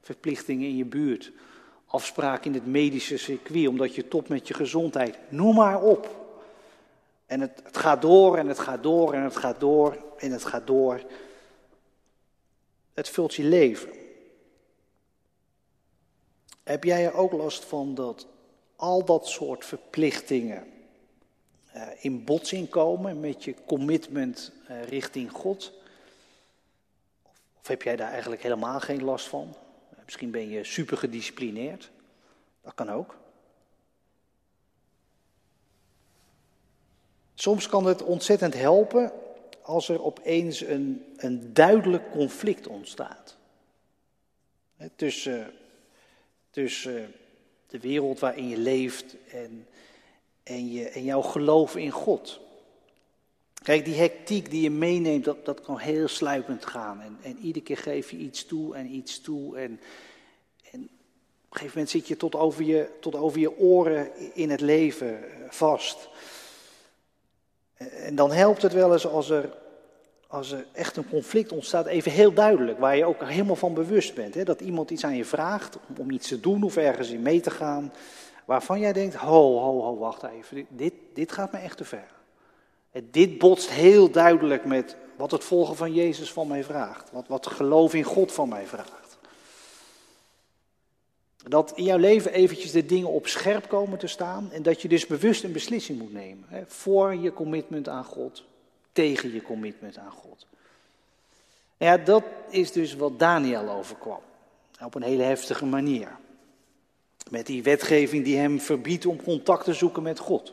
verplichtingen 0.00 0.68
in 0.68 0.76
je 0.76 0.84
buurt, 0.84 1.32
afspraken 1.86 2.44
in 2.44 2.54
het 2.54 2.66
medische 2.66 3.16
circuit 3.16 3.68
omdat 3.68 3.94
je 3.94 4.08
top 4.08 4.28
met 4.28 4.48
je 4.48 4.54
gezondheid, 4.54 5.18
noem 5.28 5.54
maar 5.54 5.82
op. 5.82 6.22
En 7.26 7.40
het, 7.40 7.60
het 7.64 7.76
gaat 7.76 8.02
door 8.02 8.36
en 8.36 8.48
het 8.48 8.58
gaat 8.58 8.82
door 8.82 9.14
en 9.14 9.22
het 9.22 9.36
gaat 9.36 9.60
door 9.60 10.04
en 10.18 10.30
het 10.30 10.44
gaat 10.44 10.66
door. 10.66 11.02
Het 12.92 13.08
vult 13.08 13.34
je 13.34 13.44
leven. 13.44 13.92
Heb 16.64 16.84
jij 16.84 17.04
er 17.04 17.14
ook 17.14 17.32
last 17.32 17.64
van 17.64 17.94
dat 17.94 18.26
al 18.76 19.04
dat 19.04 19.28
soort 19.28 19.64
verplichtingen 19.64 20.72
in 21.98 22.24
botsing 22.24 22.68
komen 22.68 23.20
met 23.20 23.44
je 23.44 23.54
commitment 23.66 24.52
uh, 24.70 24.82
richting 24.82 25.30
God? 25.30 25.72
Of, 27.60 27.66
heb 27.66 27.82
jij 27.82 27.96
daar 27.96 28.10
eigenlijk 28.10 28.42
helemaal 28.42 28.80
geen 28.80 29.04
last 29.04 29.26
van? 29.26 29.56
Misschien 30.04 30.30
ben 30.30 30.48
je 30.48 30.64
super 30.64 30.96
gedisciplineerd. 30.96 31.90
Dat 32.62 32.74
kan 32.74 32.90
ook. 32.90 33.16
Soms 37.34 37.68
kan 37.68 37.86
het 37.86 38.02
ontzettend 38.02 38.54
helpen 38.54 39.12
als 39.62 39.88
er 39.88 40.02
opeens 40.02 40.60
een, 40.60 41.14
een 41.16 41.54
duidelijk 41.54 42.10
conflict 42.10 42.66
ontstaat. 42.66 43.36
Tussen, 44.96 45.52
tussen 46.50 47.12
de 47.66 47.80
wereld 47.80 48.18
waarin 48.18 48.48
je 48.48 48.58
leeft 48.58 49.16
en, 49.30 49.66
en, 50.44 50.72
je, 50.72 50.88
en 50.88 51.04
jouw 51.04 51.22
geloof 51.22 51.76
in 51.76 51.90
God. 51.90 52.40
Kijk, 53.62 53.84
die 53.84 53.94
hectiek 53.94 54.50
die 54.50 54.62
je 54.62 54.70
meeneemt, 54.70 55.24
dat, 55.24 55.44
dat 55.44 55.60
kan 55.60 55.78
heel 55.78 56.08
sluipend 56.08 56.66
gaan. 56.66 57.00
En, 57.00 57.18
en 57.22 57.38
iedere 57.38 57.64
keer 57.64 57.76
geef 57.76 58.10
je 58.10 58.16
iets 58.16 58.44
toe 58.44 58.74
en 58.74 58.94
iets 58.94 59.20
toe. 59.20 59.56
En, 59.56 59.80
en 60.70 60.80
op 60.82 61.50
een 61.50 61.58
gegeven 61.60 61.72
moment 61.74 61.90
zit 61.90 62.08
je 62.08 62.16
tot 62.16 62.34
over 62.34 62.64
je, 62.64 62.88
tot 63.00 63.14
over 63.14 63.40
je 63.40 63.58
oren 63.58 64.10
in 64.34 64.50
het 64.50 64.60
leven 64.60 65.18
vast. 65.48 66.08
En 67.76 68.14
dan 68.14 68.32
helpt 68.32 68.62
het 68.62 68.72
wel 68.72 68.92
eens 68.92 69.06
als 69.06 69.30
er, 69.30 69.56
als 70.26 70.52
er 70.52 70.66
echt 70.72 70.96
een 70.96 71.08
conflict 71.08 71.52
ontstaat, 71.52 71.86
even 71.86 72.12
heel 72.12 72.32
duidelijk, 72.32 72.78
waar 72.78 72.96
je 72.96 73.04
ook 73.04 73.24
helemaal 73.24 73.56
van 73.56 73.74
bewust 73.74 74.14
bent. 74.14 74.34
Hè? 74.34 74.44
Dat 74.44 74.60
iemand 74.60 74.90
iets 74.90 75.04
aan 75.04 75.16
je 75.16 75.24
vraagt 75.24 75.76
om, 75.88 75.96
om 75.96 76.10
iets 76.10 76.28
te 76.28 76.40
doen 76.40 76.62
of 76.62 76.76
ergens 76.76 77.10
in 77.10 77.22
mee 77.22 77.40
te 77.40 77.50
gaan, 77.50 77.92
waarvan 78.44 78.80
jij 78.80 78.92
denkt, 78.92 79.14
ho, 79.14 79.58
ho, 79.58 79.80
ho, 79.80 79.96
wacht 79.96 80.22
even, 80.22 80.66
dit, 80.68 80.92
dit 81.14 81.32
gaat 81.32 81.52
me 81.52 81.58
echt 81.58 81.76
te 81.76 81.84
ver. 81.84 82.12
Dit 83.10 83.38
botst 83.38 83.70
heel 83.70 84.10
duidelijk 84.10 84.64
met 84.64 84.96
wat 85.16 85.30
het 85.30 85.44
volgen 85.44 85.76
van 85.76 85.92
Jezus 85.92 86.32
van 86.32 86.48
mij 86.48 86.64
vraagt, 86.64 87.10
wat, 87.10 87.26
wat 87.28 87.46
geloof 87.46 87.94
in 87.94 88.02
God 88.02 88.32
van 88.32 88.48
mij 88.48 88.66
vraagt. 88.66 89.18
Dat 91.48 91.72
in 91.74 91.84
jouw 91.84 91.98
leven 91.98 92.32
eventjes 92.32 92.70
de 92.70 92.86
dingen 92.86 93.08
op 93.08 93.26
scherp 93.26 93.68
komen 93.68 93.98
te 93.98 94.06
staan 94.06 94.50
en 94.52 94.62
dat 94.62 94.82
je 94.82 94.88
dus 94.88 95.06
bewust 95.06 95.44
een 95.44 95.52
beslissing 95.52 95.98
moet 95.98 96.12
nemen. 96.12 96.44
Hè, 96.48 96.62
voor 96.66 97.14
je 97.14 97.32
commitment 97.32 97.88
aan 97.88 98.04
God, 98.04 98.44
tegen 98.92 99.32
je 99.32 99.42
commitment 99.42 99.98
aan 99.98 100.10
God. 100.10 100.46
ja, 101.76 101.96
dat 101.96 102.22
is 102.50 102.72
dus 102.72 102.94
wat 102.94 103.18
Daniel 103.18 103.70
overkwam. 103.70 104.20
Op 104.84 104.94
een 104.94 105.02
hele 105.02 105.22
heftige 105.22 105.66
manier. 105.66 106.16
Met 107.30 107.46
die 107.46 107.62
wetgeving 107.62 108.24
die 108.24 108.36
hem 108.36 108.60
verbiedt 108.60 109.06
om 109.06 109.22
contact 109.22 109.64
te 109.64 109.74
zoeken 109.74 110.02
met 110.02 110.18
God. 110.18 110.52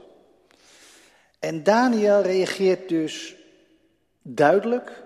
En 1.40 1.64
Daniel 1.64 2.22
reageert 2.22 2.90
dus 2.90 3.36
duidelijk 4.22 5.04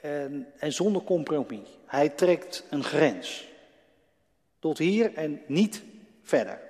en, 0.00 0.46
en 0.58 0.72
zonder 0.72 1.02
compromis. 1.02 1.68
Hij 1.86 2.08
trekt 2.08 2.64
een 2.70 2.84
grens. 2.84 3.48
Tot 4.58 4.78
hier 4.78 5.14
en 5.14 5.42
niet 5.46 5.82
verder. 6.22 6.60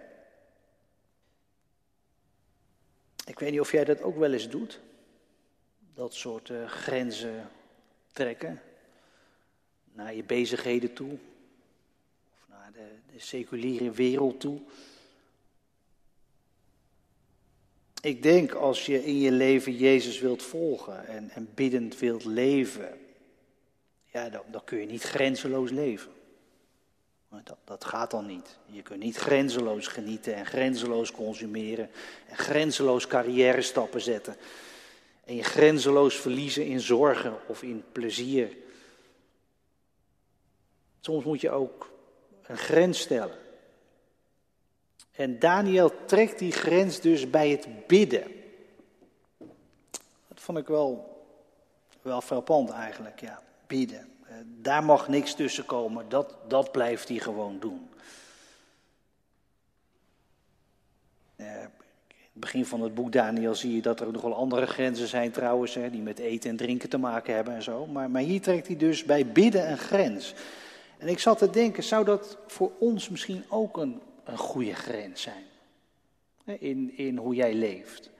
Ik 3.26 3.38
weet 3.38 3.50
niet 3.50 3.60
of 3.60 3.72
jij 3.72 3.84
dat 3.84 4.02
ook 4.02 4.16
wel 4.16 4.32
eens 4.32 4.48
doet. 4.48 4.80
Dat 5.94 6.14
soort 6.14 6.48
uh, 6.48 6.68
grenzen 6.68 7.50
trekken. 8.12 8.62
Naar 9.92 10.14
je 10.14 10.24
bezigheden 10.24 10.92
toe. 10.92 11.18
De, 12.72 13.12
de 13.12 13.18
seculiere 13.18 13.90
wereld 13.90 14.40
toe. 14.40 14.60
Ik 18.02 18.22
denk 18.22 18.52
als 18.52 18.86
je 18.86 19.04
in 19.04 19.18
je 19.18 19.32
leven 19.32 19.76
Jezus 19.76 20.20
wilt 20.20 20.42
volgen 20.42 21.06
en, 21.06 21.30
en 21.30 21.48
biddend 21.54 21.98
wilt 21.98 22.24
leven, 22.24 22.98
ja, 24.04 24.28
dan, 24.28 24.42
dan 24.50 24.64
kun 24.64 24.78
je 24.78 24.86
niet 24.86 25.02
grenzeloos 25.02 25.70
leven. 25.70 26.12
Dat, 27.44 27.58
dat 27.64 27.84
gaat 27.84 28.10
dan 28.10 28.26
niet. 28.26 28.58
Je 28.66 28.82
kunt 28.82 29.02
niet 29.02 29.16
grenzeloos 29.16 29.86
genieten 29.86 30.34
en 30.34 30.46
grenzeloos 30.46 31.10
consumeren 31.10 31.90
en 32.28 32.36
grenzeloos 32.36 33.06
carrière 33.06 33.62
stappen 33.62 34.00
zetten. 34.00 34.36
En 35.24 35.34
je 35.34 35.42
grenzeloos 35.42 36.16
verliezen 36.16 36.66
in 36.66 36.80
zorgen 36.80 37.36
of 37.48 37.62
in 37.62 37.84
plezier. 37.92 38.56
Soms 41.00 41.24
moet 41.24 41.40
je 41.40 41.50
ook 41.50 41.90
een 42.50 42.58
grens 42.58 43.00
stellen. 43.00 43.36
En 45.10 45.38
Daniel 45.38 46.04
trekt 46.04 46.38
die 46.38 46.52
grens 46.52 47.00
dus 47.00 47.30
bij 47.30 47.50
het 47.50 47.86
bidden. 47.86 48.24
Dat 50.28 50.40
vond 50.40 50.58
ik 50.58 50.66
wel, 50.66 51.22
wel 52.02 52.20
frappant 52.20 52.70
eigenlijk, 52.70 53.20
ja. 53.20 53.42
Bidden. 53.66 54.08
Eh, 54.26 54.34
daar 54.44 54.84
mag 54.84 55.08
niks 55.08 55.34
tussen 55.34 55.66
komen, 55.66 56.08
dat, 56.08 56.34
dat 56.48 56.72
blijft 56.72 57.08
hij 57.08 57.18
gewoon 57.18 57.58
doen. 57.60 57.88
Uh, 61.36 61.46
in 61.46 61.60
het 62.32 62.40
begin 62.40 62.66
van 62.66 62.82
het 62.82 62.94
boek 62.94 63.12
Daniel 63.12 63.54
zie 63.54 63.74
je 63.74 63.82
dat 63.82 64.00
er 64.00 64.12
nog 64.12 64.22
wel 64.22 64.34
andere 64.34 64.66
grenzen 64.66 65.08
zijn 65.08 65.30
trouwens, 65.30 65.74
hè, 65.74 65.90
die 65.90 66.02
met 66.02 66.18
eten 66.18 66.50
en 66.50 66.56
drinken 66.56 66.88
te 66.88 66.98
maken 66.98 67.34
hebben 67.34 67.54
en 67.54 67.62
zo. 67.62 67.86
Maar, 67.86 68.10
maar 68.10 68.22
hier 68.22 68.40
trekt 68.40 68.66
hij 68.66 68.76
dus 68.76 69.04
bij 69.04 69.26
bidden 69.26 69.70
een 69.70 69.78
grens. 69.78 70.34
En 71.00 71.08
ik 71.08 71.18
zat 71.18 71.38
te 71.38 71.50
denken, 71.50 71.82
zou 71.82 72.04
dat 72.04 72.38
voor 72.46 72.72
ons 72.78 73.08
misschien 73.08 73.44
ook 73.48 73.76
een 73.76 74.00
een 74.30 74.38
goede 74.38 74.74
grens 74.74 75.22
zijn. 75.22 75.44
In, 76.44 76.96
in 76.96 77.16
hoe 77.16 77.34
jij 77.34 77.54
leeft. 77.54 78.10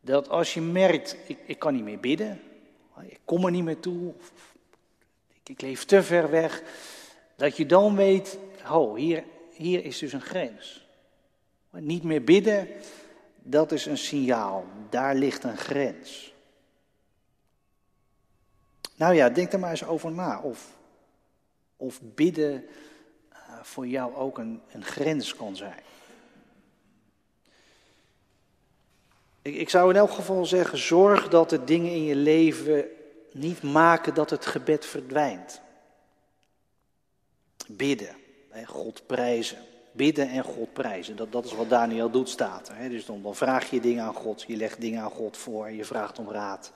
Dat 0.00 0.28
als 0.28 0.54
je 0.54 0.60
merkt, 0.60 1.16
ik, 1.26 1.38
ik 1.46 1.58
kan 1.58 1.74
niet 1.74 1.84
meer 1.84 2.00
bidden, 2.00 2.40
ik 3.08 3.20
kom 3.24 3.44
er 3.44 3.50
niet 3.50 3.64
meer 3.64 3.80
toe, 3.80 4.12
ik, 5.42 5.60
leef 5.60 5.84
te 5.84 6.02
ver 6.02 6.30
weg, 6.30 6.62
dat 7.36 7.56
je 7.56 7.66
dan 7.66 7.96
weet, 7.96 8.38
ho, 8.62 8.94
hier, 8.94 9.24
hier 9.52 9.84
is 9.84 9.98
dus 9.98 10.12
een 10.12 10.20
grens. 10.20 10.86
Niet 11.70 12.02
meer 12.02 12.24
bidden, 12.24 12.68
dat 13.42 13.72
is 13.72 13.86
een 13.86 13.98
signaal, 13.98 14.64
daar 14.90 15.14
ligt 15.14 15.44
een 15.44 15.56
grens. 15.56 16.34
Nou 18.96 19.14
ja, 19.14 19.28
denk 19.28 19.52
er 19.52 19.58
maar 19.58 19.70
eens 19.70 19.84
over 19.84 20.12
na. 20.12 20.40
Of, 20.40 20.76
of 21.82 22.00
bidden 22.14 22.64
voor 23.62 23.86
jou 23.86 24.14
ook 24.14 24.38
een, 24.38 24.60
een 24.72 24.84
grens 24.84 25.36
kan 25.36 25.56
zijn. 25.56 25.80
Ik, 29.42 29.54
ik 29.54 29.68
zou 29.68 29.90
in 29.90 29.96
elk 29.96 30.10
geval 30.10 30.46
zeggen, 30.46 30.78
zorg 30.78 31.28
dat 31.28 31.50
de 31.50 31.64
dingen 31.64 31.92
in 31.92 32.04
je 32.04 32.16
leven 32.16 32.84
niet 33.32 33.62
maken 33.62 34.14
dat 34.14 34.30
het 34.30 34.46
gebed 34.46 34.86
verdwijnt. 34.86 35.60
Bidden 37.66 38.16
en 38.50 38.66
God 38.66 39.06
prijzen. 39.06 39.58
Bidden 39.92 40.28
en 40.28 40.44
God 40.44 40.72
prijzen. 40.72 41.16
Dat, 41.16 41.32
dat 41.32 41.44
is 41.44 41.52
wat 41.52 41.68
Daniel 41.68 42.10
doet, 42.10 42.28
staat? 42.28 42.70
Dus 42.88 43.06
dan, 43.06 43.22
dan 43.22 43.34
vraag 43.34 43.70
je 43.70 43.80
dingen 43.80 44.04
aan 44.04 44.14
God. 44.14 44.44
Je 44.46 44.56
legt 44.56 44.80
dingen 44.80 45.02
aan 45.02 45.10
God 45.10 45.36
voor. 45.36 45.70
Je 45.70 45.84
vraagt 45.84 46.18
om 46.18 46.30
raad. 46.30 46.72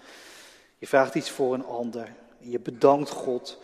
Je 0.79 0.87
vraagt 0.87 1.15
iets 1.15 1.31
voor 1.31 1.55
een 1.55 1.65
ander. 1.65 2.15
Je 2.39 2.61
bedankt 2.61 3.11
God 3.11 3.59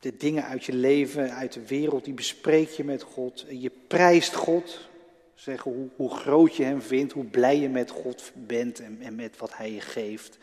de 0.00 0.16
dingen 0.16 0.44
uit 0.44 0.64
je 0.64 0.72
leven, 0.72 1.34
uit 1.34 1.52
de 1.52 1.66
wereld, 1.66 2.04
die 2.04 2.14
bespreek 2.14 2.68
je 2.68 2.84
met 2.84 3.02
God. 3.02 3.44
En 3.48 3.60
je 3.60 3.70
prijst 3.86 4.34
God. 4.34 4.88
Zeggen 5.34 5.72
hoe, 5.72 5.88
hoe 5.96 6.10
groot 6.10 6.56
je 6.56 6.64
hem 6.64 6.82
vindt, 6.82 7.12
hoe 7.12 7.24
blij 7.24 7.58
je 7.58 7.68
met 7.68 7.90
God 7.90 8.32
bent 8.34 8.80
en, 8.80 8.98
en 9.00 9.14
met 9.14 9.38
wat 9.38 9.56
hij 9.56 9.72
je 9.72 9.80
geeft. 9.80 10.38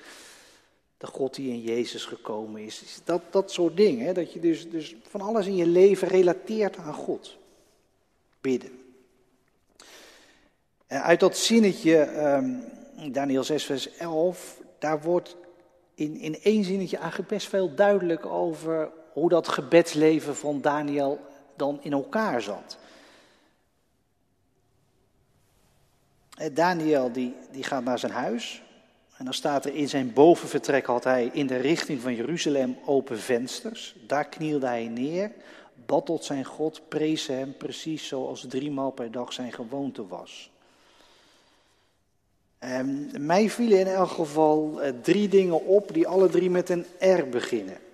De 0.97 1.07
God 1.07 1.35
die 1.35 1.49
in 1.49 1.61
Jezus 1.61 2.05
gekomen 2.05 2.61
is. 2.61 3.01
Dat, 3.03 3.21
dat 3.29 3.51
soort 3.51 3.77
dingen. 3.77 4.05
Hè? 4.05 4.13
Dat 4.13 4.33
je 4.33 4.39
dus, 4.39 4.69
dus 4.69 4.95
van 5.09 5.21
alles 5.21 5.45
in 5.45 5.55
je 5.55 5.67
leven 5.67 6.07
relateert 6.07 6.77
aan 6.77 6.93
God. 6.93 7.37
Bidden. 8.41 8.71
En 10.87 11.03
uit 11.03 11.19
dat 11.19 11.37
zinnetje, 11.37 12.25
um, 12.35 12.63
Daniel 13.11 13.43
6, 13.43 13.63
vers 13.63 13.95
11, 13.95 14.61
daar 14.79 15.01
wordt 15.01 15.35
in, 15.95 16.17
in 16.17 16.41
één 16.41 16.63
zinnetje 16.63 16.97
eigenlijk 16.97 17.29
best 17.29 17.47
veel 17.47 17.75
duidelijk 17.75 18.25
over 18.25 18.91
hoe 19.17 19.29
dat 19.29 19.47
gebedsleven 19.47 20.35
van 20.35 20.61
Daniel 20.61 21.19
dan 21.55 21.79
in 21.81 21.91
elkaar 21.91 22.41
zat. 22.41 22.77
Eh, 26.37 26.55
Daniel 26.55 27.11
die, 27.11 27.35
die 27.51 27.63
gaat 27.63 27.83
naar 27.83 27.99
zijn 27.99 28.11
huis. 28.11 28.63
En 29.17 29.25
dan 29.25 29.33
staat 29.33 29.65
er 29.65 29.75
in 29.75 29.89
zijn 29.89 30.13
bovenvertrek 30.13 30.85
had 30.85 31.03
hij 31.03 31.29
in 31.33 31.47
de 31.47 31.57
richting 31.57 32.01
van 32.01 32.15
Jeruzalem 32.15 32.77
open 32.85 33.19
vensters. 33.19 33.95
Daar 34.07 34.25
knielde 34.25 34.65
hij 34.65 34.87
neer, 34.87 35.31
bad 35.85 36.05
tot 36.05 36.25
zijn 36.25 36.45
God, 36.45 36.81
prees 36.87 37.27
hem 37.27 37.57
precies 37.57 38.07
zoals 38.07 38.45
driemaal 38.47 38.91
per 38.91 39.11
dag 39.11 39.33
zijn 39.33 39.53
gewoonte 39.53 40.07
was. 40.07 40.51
En 42.57 43.11
mij 43.19 43.49
vielen 43.49 43.79
in 43.79 43.87
elk 43.87 44.09
geval 44.09 44.81
eh, 44.81 44.93
drie 45.01 45.27
dingen 45.27 45.65
op 45.65 45.93
die 45.93 46.07
alle 46.07 46.29
drie 46.29 46.49
met 46.49 46.69
een 46.69 46.85
R 46.99 47.27
beginnen 47.29 47.85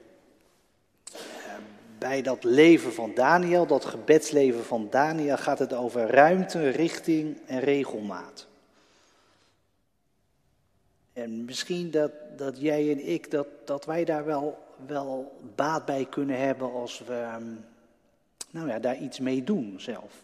bij 2.03 2.21
dat 2.21 2.43
leven 2.43 2.93
van 2.93 3.11
Daniel, 3.13 3.65
dat 3.65 3.85
gebedsleven 3.85 4.65
van 4.65 4.87
Daniel, 4.89 5.37
gaat 5.37 5.59
het 5.59 5.73
over 5.73 6.07
ruimte, 6.07 6.69
richting 6.69 7.37
en 7.45 7.59
regelmaat. 7.59 8.47
En 11.13 11.45
misschien 11.45 11.91
dat, 11.91 12.11
dat 12.37 12.61
jij 12.61 12.91
en 12.91 13.07
ik, 13.07 13.31
dat, 13.31 13.47
dat 13.65 13.85
wij 13.85 14.05
daar 14.05 14.25
wel, 14.25 14.57
wel 14.87 15.39
baat 15.55 15.85
bij 15.85 16.05
kunnen 16.09 16.39
hebben 16.39 16.71
als 16.71 17.03
we 17.07 17.13
ehm, 17.13 17.45
nou 18.49 18.67
ja, 18.67 18.79
daar 18.79 18.97
iets 18.97 19.19
mee 19.19 19.43
doen 19.43 19.75
zelf. 19.77 20.23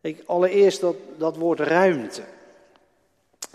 Ik, 0.00 0.22
allereerst 0.26 0.80
dat, 0.80 0.96
dat 1.18 1.36
woord 1.36 1.60
ruimte. 1.60 2.22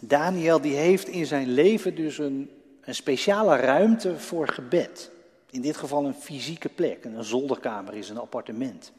Daniel 0.02 0.62
die 0.62 0.76
heeft 0.76 1.08
in 1.08 1.26
zijn 1.26 1.50
leven 1.50 1.96
dus 1.96 2.18
een, 2.18 2.52
een 2.82 2.96
speciale 2.96 3.56
ruimte 3.56 4.20
voor 4.20 4.48
gebed. 4.48 5.14
In 5.56 5.62
dit 5.62 5.78
geval 5.78 6.06
een 6.06 6.16
fysieke 6.16 6.70
plek, 6.70 7.06
een 7.06 7.24
zolderkamer 7.24 7.94
is 7.94 8.10
een 8.10 8.18
appartement. 8.18 8.92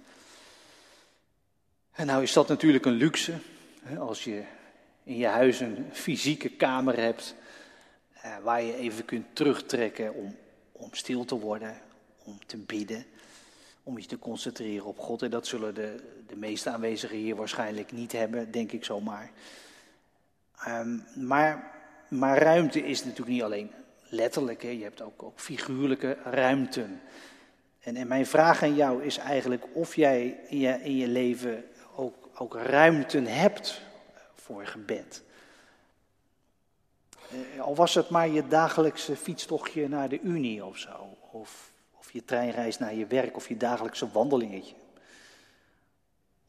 En 1.93 2.07
nou 2.07 2.23
is 2.23 2.33
dat 2.33 2.49
natuurlijk 2.49 2.85
een 2.85 2.93
luxe, 2.93 3.35
als 3.99 4.25
je 4.25 4.43
in 5.03 5.17
je 5.17 5.27
huis 5.27 5.61
een 5.61 5.87
fysieke 5.93 6.49
kamer 6.49 6.97
hebt, 6.99 7.35
eh, 8.13 8.37
waar 8.43 8.63
je 8.63 8.77
even 8.77 9.05
kunt 9.05 9.27
terugtrekken 9.33 10.15
om, 10.15 10.37
om 10.73 10.89
stil 10.93 11.25
te 11.25 11.39
worden, 11.39 11.81
om 12.25 12.39
te 12.47 12.57
bidden, 12.57 13.07
om 13.83 13.99
je 13.99 14.07
te 14.07 14.19
concentreren 14.19 14.87
op 14.87 14.99
God. 14.99 15.23
En 15.23 15.31
dat 15.31 15.47
zullen 15.47 15.75
de, 15.75 16.03
de 16.27 16.37
meeste 16.37 16.71
aanwezigen 16.71 17.17
hier 17.17 17.37
waarschijnlijk 17.37 17.93
niet 17.93 18.13
hebben, 18.13 18.51
denk 18.51 18.73
ik 18.73 18.85
zomaar. 18.85 19.31
Um, 20.69 21.05
maar, 21.15 21.79
maar 22.09 22.39
ruimte 22.39 22.87
is 22.87 23.05
natuurlijk 23.05 23.31
niet 23.31 23.43
alleen 23.43 23.71
letterlijk, 24.09 24.63
je 24.63 24.83
hebt 24.83 25.03
ook, 25.03 25.23
ook 25.23 25.41
figuurlijke 25.41 26.17
ruimten. 26.25 27.01
En, 27.81 27.97
en, 27.97 28.09
mijn 28.09 28.27
vraag 28.27 28.63
aan 28.63 28.75
jou 28.75 29.05
is 29.05 29.17
eigenlijk 29.17 29.65
of 29.73 29.97
jij 29.97 30.41
in 30.49 30.59
je, 30.59 30.83
in 30.83 30.97
je 30.97 31.09
leven 31.09 31.65
ook, 31.97 32.29
ook 32.39 32.55
ruimten 32.55 33.27
hebt 33.27 33.81
voor 34.35 34.67
gebed. 34.67 35.23
Eh, 37.31 37.61
al 37.61 37.75
was 37.75 37.95
het 37.95 38.09
maar 38.09 38.29
je 38.29 38.49
dagelijkse 38.49 39.17
fietstochtje 39.17 39.89
naar 39.89 40.09
de 40.09 40.21
Unie 40.21 40.65
of 40.65 40.79
zo. 40.79 41.17
Of, 41.31 41.73
of 41.99 42.13
je 42.13 42.25
treinreis 42.25 42.79
naar 42.79 42.95
je 42.95 43.07
werk 43.07 43.37
of 43.37 43.49
je 43.49 43.57
dagelijkse 43.57 44.11
wandelingetje. 44.11 44.75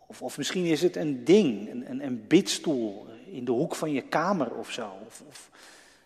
Of, 0.07 0.21
of 0.21 0.37
misschien 0.37 0.65
is 0.65 0.81
het 0.81 0.95
een 0.95 1.23
ding, 1.23 1.69
een, 1.69 2.03
een, 2.03 2.27
bidstoel 2.27 3.07
in 3.25 3.45
de 3.45 3.51
hoek 3.51 3.75
van 3.75 3.91
je 3.91 4.01
kamer 4.01 4.55
of 4.55 4.71
zo. 4.71 4.91
Of, 5.05 5.23
of 5.27 5.49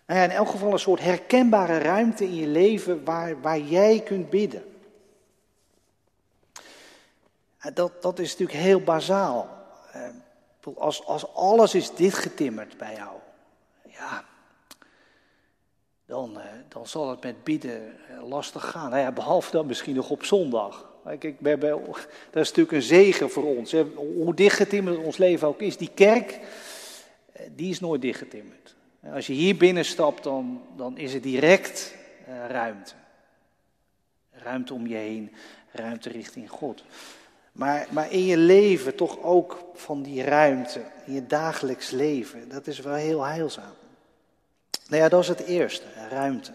nou 0.06 0.20
ja, 0.20 0.26
in 0.26 0.32
elk 0.32 0.50
geval 0.50 0.72
een 0.72 0.80
soort 0.80 1.02
herkenbare 1.02 1.78
ruimte 1.78 2.24
in 2.24 2.36
je 2.36 2.48
leven 2.48 3.04
waar, 3.04 3.42
waar 3.42 3.60
jij 3.60 4.00
kunt 4.00 4.30
bidden. 4.30 4.64
Dat, 7.74 8.02
dat 8.02 8.20
is 8.20 8.32
natuurlijk 8.32 8.60
heel 8.60 8.82
bazaal. 8.82 9.60
Als, 10.78 11.06
als 11.06 11.34
alles 11.34 11.76
is 11.76 11.96
dichtgetimmerd 11.96 12.78
bij 12.78 12.96
jou, 12.96 13.18
ja, 13.88 14.26
dan, 16.06 16.40
eh, 16.40 16.46
dan 16.68 16.88
zal 16.88 17.10
het 17.10 17.24
met 17.24 17.44
bidden 17.44 17.96
eh, 18.10 18.28
lastig 18.28 18.70
gaan. 18.70 18.90
Nou 18.90 19.02
ja, 19.02 19.12
behalve 19.12 19.52
dan 19.52 19.66
misschien 19.66 19.96
nog 19.96 20.10
op 20.10 20.24
zondag. 20.24 20.90
Kijk, 21.20 21.36
we 21.40 21.58
dat 22.32 22.44
is 22.44 22.48
natuurlijk 22.48 22.72
een 22.72 22.82
zegen 22.82 23.30
voor 23.30 23.44
ons. 23.44 23.72
Hoe 23.96 24.34
dichtgetimmerd 24.34 24.98
ons 24.98 25.18
leven 25.18 25.48
ook 25.48 25.62
is, 25.62 25.78
die 25.78 25.92
kerk, 25.94 26.40
eh, 27.32 27.46
die 27.56 27.70
is 27.70 27.80
nooit 27.80 28.02
dichtgetimmerd. 28.02 28.76
Als 29.10 29.28
je 29.28 29.34
hier 29.34 29.58
binnenstapt, 29.58 30.24
dan, 30.24 30.62
dan 30.76 30.98
is 30.98 31.14
er 31.14 31.22
direct 31.22 31.96
ruimte. 32.48 32.94
Ruimte 34.32 34.74
om 34.74 34.88
je 34.88 34.96
heen, 34.96 35.32
ruimte 35.72 36.10
richting 36.10 36.50
God. 36.50 36.84
Maar, 37.52 37.88
maar 37.92 38.12
in 38.12 38.26
je 38.26 38.38
leven 38.38 38.96
toch 38.96 39.22
ook 39.22 39.64
van 39.74 40.02
die 40.02 40.24
ruimte, 40.24 40.82
in 41.06 41.14
je 41.14 41.28
dagelijks 41.28 41.90
leven, 41.90 42.50
dat 42.50 42.68
is 42.68 42.80
wel 42.80 42.94
heel 42.94 43.26
heilzaam. 43.26 43.74
Nou 44.88 45.02
ja, 45.04 45.10
dat 45.10 45.22
is 45.22 45.28
het 45.28 45.40
eerste, 45.40 45.86
ruimte. 46.10 46.52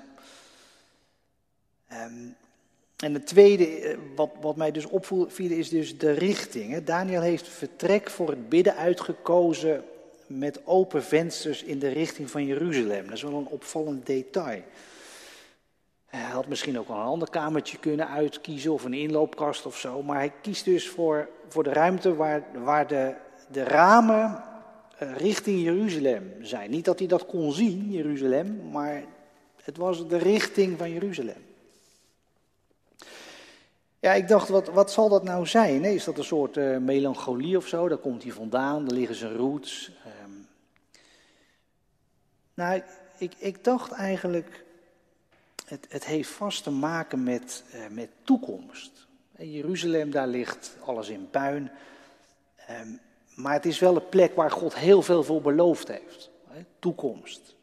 Ehm, 1.89 2.27
en 2.97 3.15
het 3.15 3.27
tweede, 3.27 3.67
eh, 3.67 3.99
wat, 4.15 4.31
wat 4.41 4.57
mij 4.57 4.71
dus 4.71 4.87
opviel, 4.87 5.51
is 5.51 5.69
dus 5.69 5.99
de 5.99 6.13
richting. 6.13 6.85
Daniel 6.85 7.21
heeft 7.21 7.49
vertrek 7.49 8.11
voor 8.11 8.29
het 8.29 8.49
bidden 8.49 8.77
uitgekozen 8.77 9.85
met 10.27 10.61
open 10.65 11.05
vensters 11.05 11.63
in 11.63 11.79
de 11.79 11.89
richting 11.89 12.31
van 12.31 12.45
Jeruzalem. 12.45 13.05
Dat 13.05 13.15
is 13.15 13.23
wel 13.23 13.39
een 13.39 13.47
opvallend 13.47 14.07
detail. 14.07 14.63
Hij 16.07 16.21
had 16.21 16.47
misschien 16.47 16.79
ook 16.79 16.89
een 16.89 16.95
ander 16.95 17.31
kamertje 17.31 17.79
kunnen 17.79 18.09
uitkiezen 18.09 18.73
of 18.73 18.85
een 18.85 18.95
inloopkast 18.95 19.67
of 19.67 19.79
zo. 19.79 20.03
Maar 20.03 20.17
hij 20.17 20.33
kiest 20.43 20.65
dus 20.65 20.89
voor, 20.89 21.29
voor 21.49 21.63
de 21.63 21.73
ruimte 21.73 22.15
waar, 22.15 22.43
waar 22.65 22.87
de, 22.87 23.15
de 23.51 23.63
ramen 23.63 24.43
eh, 24.99 25.17
richting 25.17 25.63
Jeruzalem 25.63 26.33
zijn. 26.41 26.71
Niet 26.71 26.85
dat 26.85 26.99
hij 26.99 27.09
dat 27.09 27.27
kon 27.27 27.53
zien, 27.53 27.91
Jeruzalem, 27.91 28.71
maar 28.71 29.05
het 29.63 29.77
was 29.77 30.09
de 30.09 30.19
richting 30.19 30.79
van 30.79 30.93
Jeruzalem. 30.93 31.45
Ja, 34.07 34.13
ik 34.13 34.29
dacht, 34.29 34.49
wat, 34.49 34.69
wat 34.69 34.93
zal 34.93 35.09
dat 35.09 35.23
nou 35.23 35.47
zijn? 35.47 35.85
Is 35.85 36.05
dat 36.05 36.19
een 36.19 36.25
soort 36.25 36.57
uh, 36.57 36.79
melancholie 36.79 37.57
of 37.57 37.67
zo? 37.67 37.89
Daar 37.89 37.99
komt 37.99 38.23
hij 38.23 38.33
vandaan, 38.33 38.85
daar 38.85 38.97
liggen 38.97 39.17
zijn 39.17 39.37
roots. 39.37 39.91
Um, 40.25 40.49
nou, 42.55 42.83
ik, 43.19 43.33
ik 43.39 43.65
dacht 43.65 43.93
eigenlijk, 43.93 44.65
het, 45.67 45.87
het 45.89 46.05
heeft 46.05 46.31
vast 46.31 46.63
te 46.63 46.71
maken 46.71 47.23
met, 47.23 47.65
uh, 47.75 47.87
met 47.91 48.09
toekomst. 48.23 49.07
Jeruzalem, 49.39 50.11
daar 50.11 50.29
ligt 50.29 50.77
alles 50.85 51.09
in 51.09 51.31
puin. 51.31 51.71
Um, 52.71 53.01
maar 53.35 53.53
het 53.53 53.67
is 53.67 53.79
wel 53.79 53.97
een 53.97 54.09
plek 54.09 54.35
waar 54.35 54.51
God 54.51 54.75
heel 54.75 55.03
veel 55.03 55.23
voor 55.23 55.41
beloofd 55.43 55.89
heeft. 55.89 56.31
Toekomst. 56.79 57.55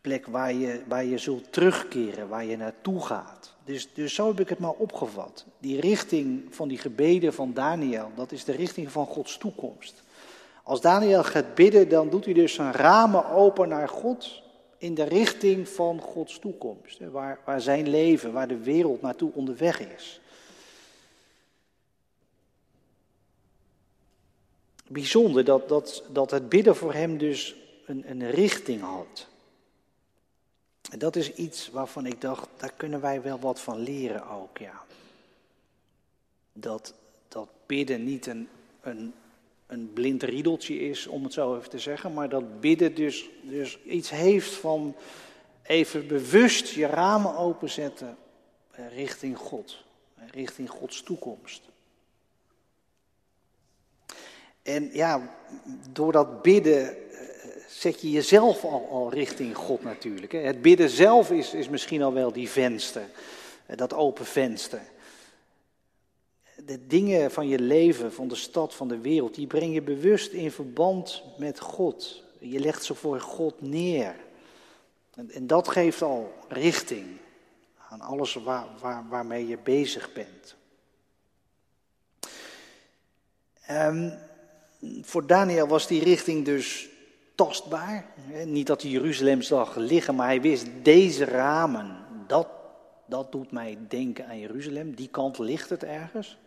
Plek 0.00 0.26
waar 0.26 0.52
je, 0.52 0.82
waar 0.86 1.04
je 1.04 1.18
zult 1.18 1.52
terugkeren, 1.52 2.28
waar 2.28 2.44
je 2.44 2.56
naartoe 2.56 3.04
gaat. 3.04 3.58
Dus, 3.70 3.88
dus 3.94 4.14
zo 4.14 4.28
heb 4.28 4.40
ik 4.40 4.48
het 4.48 4.58
maar 4.58 4.70
opgevat. 4.70 5.44
Die 5.58 5.80
richting 5.80 6.46
van 6.50 6.68
die 6.68 6.78
gebeden 6.78 7.34
van 7.34 7.52
Daniel, 7.52 8.10
dat 8.14 8.32
is 8.32 8.44
de 8.44 8.52
richting 8.52 8.90
van 8.90 9.06
Gods 9.06 9.38
toekomst. 9.38 10.02
Als 10.62 10.80
Daniel 10.80 11.24
gaat 11.24 11.54
bidden, 11.54 11.88
dan 11.88 12.10
doet 12.10 12.24
hij 12.24 12.34
dus 12.34 12.54
zijn 12.54 12.72
ramen 12.72 13.30
open 13.30 13.68
naar 13.68 13.88
God 13.88 14.42
in 14.78 14.94
de 14.94 15.04
richting 15.04 15.68
van 15.68 16.00
Gods 16.00 16.38
toekomst. 16.38 16.98
Waar, 16.98 17.38
waar 17.44 17.60
zijn 17.60 17.88
leven, 17.88 18.32
waar 18.32 18.48
de 18.48 18.62
wereld 18.62 19.02
naartoe 19.02 19.30
onderweg 19.34 19.80
is. 19.80 20.20
bijzonder 24.90 25.44
dat, 25.44 25.68
dat, 25.68 26.04
dat 26.12 26.30
het 26.30 26.48
bidden 26.48 26.76
voor 26.76 26.92
hem 26.92 27.18
dus 27.18 27.54
een, 27.86 28.10
een 28.10 28.30
richting 28.30 28.80
had. 28.80 29.29
En 30.90 30.98
dat 30.98 31.16
is 31.16 31.32
iets 31.32 31.70
waarvan 31.70 32.06
ik 32.06 32.20
dacht, 32.20 32.48
daar 32.56 32.72
kunnen 32.76 33.00
wij 33.00 33.22
wel 33.22 33.38
wat 33.38 33.60
van 33.60 33.78
leren 33.78 34.28
ook, 34.28 34.58
ja. 34.58 34.82
Dat, 36.52 36.94
dat 37.28 37.48
bidden 37.66 38.04
niet 38.04 38.26
een, 38.26 38.48
een, 38.80 39.14
een 39.66 39.92
blind 39.92 40.22
riedeltje 40.22 40.78
is, 40.78 41.06
om 41.06 41.24
het 41.24 41.32
zo 41.32 41.56
even 41.56 41.70
te 41.70 41.78
zeggen, 41.78 42.12
maar 42.12 42.28
dat 42.28 42.60
bidden 42.60 42.94
dus, 42.94 43.28
dus 43.42 43.78
iets 43.82 44.10
heeft 44.10 44.54
van 44.54 44.96
even 45.62 46.06
bewust 46.06 46.68
je 46.68 46.86
ramen 46.86 47.36
openzetten 47.36 48.16
richting 48.70 49.38
God, 49.38 49.84
richting 50.30 50.70
Gods 50.70 51.02
toekomst. 51.02 51.62
En 54.62 54.90
ja, 54.92 55.36
door 55.90 56.12
dat 56.12 56.42
bidden 56.42 57.10
eh, 57.10 57.28
zet 57.70 58.00
je 58.00 58.10
jezelf 58.10 58.64
al, 58.64 59.10
richting 59.12 59.56
God 59.56 59.82
natuurlijk. 59.82 60.32
Het 60.32 60.62
bidden 60.62 60.88
zelf 60.88 61.30
is, 61.30 61.54
is 61.54 61.68
misschien 61.68 62.02
al 62.02 62.12
wel 62.12 62.32
die 62.32 62.48
venster, 62.48 63.08
eh, 63.66 63.76
dat 63.76 63.94
open 63.94 64.26
venster. 64.26 64.82
De 66.64 66.86
dingen 66.86 67.30
van 67.30 67.48
je 67.48 67.58
leven, 67.58 68.12
van 68.12 68.28
de 68.28 68.34
stad, 68.34 68.74
van 68.74 68.88
de 68.88 68.98
wereld, 68.98 69.34
die 69.34 69.46
breng 69.46 69.74
je 69.74 69.82
bewust 69.82 70.32
in 70.32 70.50
verband 70.50 71.22
met 71.38 71.60
God. 71.60 72.22
Je 72.38 72.60
legt 72.60 72.84
ze 72.84 72.94
voor 72.94 73.20
God 73.20 73.60
neer. 73.60 74.16
En, 75.14 75.30
en 75.30 75.46
dat 75.46 75.68
geeft 75.68 76.02
al 76.02 76.32
richting 76.48 77.06
aan 77.88 78.00
alles 78.00 78.34
waar, 78.34 78.66
waar, 78.80 79.08
waarmee 79.08 79.46
je 79.46 79.58
bezig 79.58 80.12
bent. 80.12 80.56
Um, 83.70 84.18
voor 85.02 85.26
Daniel 85.26 85.66
was 85.66 85.86
die 85.86 86.04
richting 86.04 86.44
dus 86.44 86.89
tastbaar. 87.46 88.06
Niet 88.44 88.66
dat 88.66 88.82
hij 88.82 88.90
Jeruzalem 88.90 89.42
zag 89.42 89.76
liggen, 89.76 90.14
maar 90.14 90.26
hij 90.26 90.40
wist 90.40 90.66
deze 90.82 91.24
ramen, 91.24 91.96
dat, 92.26 92.48
dat 93.06 93.32
doet 93.32 93.50
mij 93.50 93.78
denken 93.88 94.26
aan 94.26 94.38
Jeruzalem. 94.38 94.94
Die 94.94 95.08
kant 95.08 95.38
ligt 95.38 95.70
het 95.70 95.84
ergens. 95.84 96.38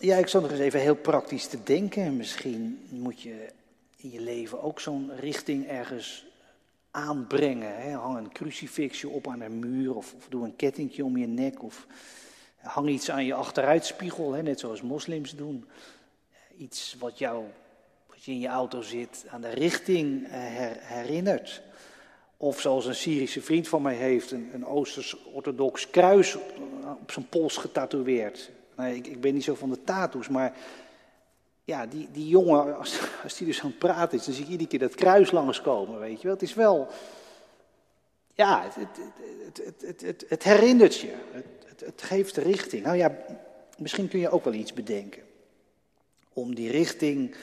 Ja, 0.00 0.16
ik 0.16 0.26
zal 0.26 0.40
nog 0.40 0.50
eens 0.50 0.60
even 0.60 0.80
heel 0.80 0.96
praktisch 0.96 1.46
te 1.46 1.62
denken. 1.62 2.16
Misschien 2.16 2.86
moet 2.88 3.20
je 3.20 3.48
in 3.96 4.10
je 4.10 4.20
leven 4.20 4.62
ook 4.62 4.80
zo'n 4.80 5.10
richting 5.20 5.68
ergens 5.68 6.26
aanbrengen. 6.90 7.80
Hè? 7.80 7.92
Hang 7.92 8.16
een 8.16 8.32
crucifixje 8.32 9.08
op 9.08 9.28
aan 9.28 9.40
een 9.40 9.58
muur 9.58 9.94
of, 9.94 10.14
of 10.16 10.26
doe 10.28 10.44
een 10.44 10.56
kettingje 10.56 11.04
om 11.04 11.16
je 11.16 11.26
nek 11.26 11.62
of 11.62 11.86
Hang 12.58 12.88
iets 12.88 13.10
aan 13.10 13.24
je 13.24 13.34
achteruitspiegel, 13.34 14.32
hè, 14.32 14.42
net 14.42 14.60
zoals 14.60 14.82
moslims 14.82 15.36
doen. 15.36 15.68
Iets 16.56 16.96
wat 16.98 17.18
jou, 17.18 17.44
als 18.18 18.26
je 18.26 18.32
in 18.32 18.40
je 18.40 18.48
auto 18.48 18.82
zit, 18.82 19.24
aan 19.28 19.40
de 19.40 19.50
richting 19.50 20.26
eh, 20.26 20.30
herinnert. 20.80 21.62
Of 22.36 22.60
zoals 22.60 22.86
een 22.86 22.94
Syrische 22.94 23.42
vriend 23.42 23.68
van 23.68 23.82
mij 23.82 23.94
heeft, 23.94 24.30
een, 24.30 24.50
een 24.54 24.66
Oosters-orthodox 24.66 25.90
kruis 25.90 26.34
op, 26.34 26.52
op, 27.00 27.10
zijn 27.10 27.28
pols 27.28 27.56
getatoeëerd. 27.56 28.50
Nou, 28.76 28.94
ik, 28.94 29.06
ik 29.06 29.20
ben 29.20 29.34
niet 29.34 29.44
zo 29.44 29.54
van 29.54 29.70
de 29.70 29.84
tattoos, 29.84 30.28
maar 30.28 30.56
ja, 31.64 31.86
die, 31.86 32.08
die 32.12 32.28
jongen, 32.28 32.78
als, 32.78 33.00
als 33.22 33.36
die 33.36 33.46
dus 33.46 33.60
aan 33.60 33.68
het 33.68 33.78
praten 33.78 34.18
is, 34.18 34.24
dan 34.24 34.34
zie 34.34 34.44
ik 34.44 34.50
iedere 34.50 34.68
keer 34.68 34.78
dat 34.78 34.94
kruis 34.94 35.30
langskomen, 35.30 36.00
weet 36.00 36.16
je 36.20 36.26
wel. 36.26 36.32
Het 36.32 36.42
is 36.42 36.54
wel, 36.54 36.88
ja, 38.34 38.62
het, 38.62 38.74
het, 39.44 39.80
het, 39.80 40.00
het, 40.00 40.24
het 40.28 40.42
herinnert 40.42 40.98
je 40.98 41.14
het, 41.76 42.02
geeft 42.02 42.36
richting. 42.36 42.84
Nou 42.84 42.96
ja, 42.96 43.18
misschien 43.78 44.08
kun 44.08 44.20
je 44.20 44.30
ook 44.30 44.44
wel 44.44 44.54
iets 44.54 44.72
bedenken. 44.72 45.22
Om 46.32 46.54
die 46.54 46.70
richting 46.70 47.36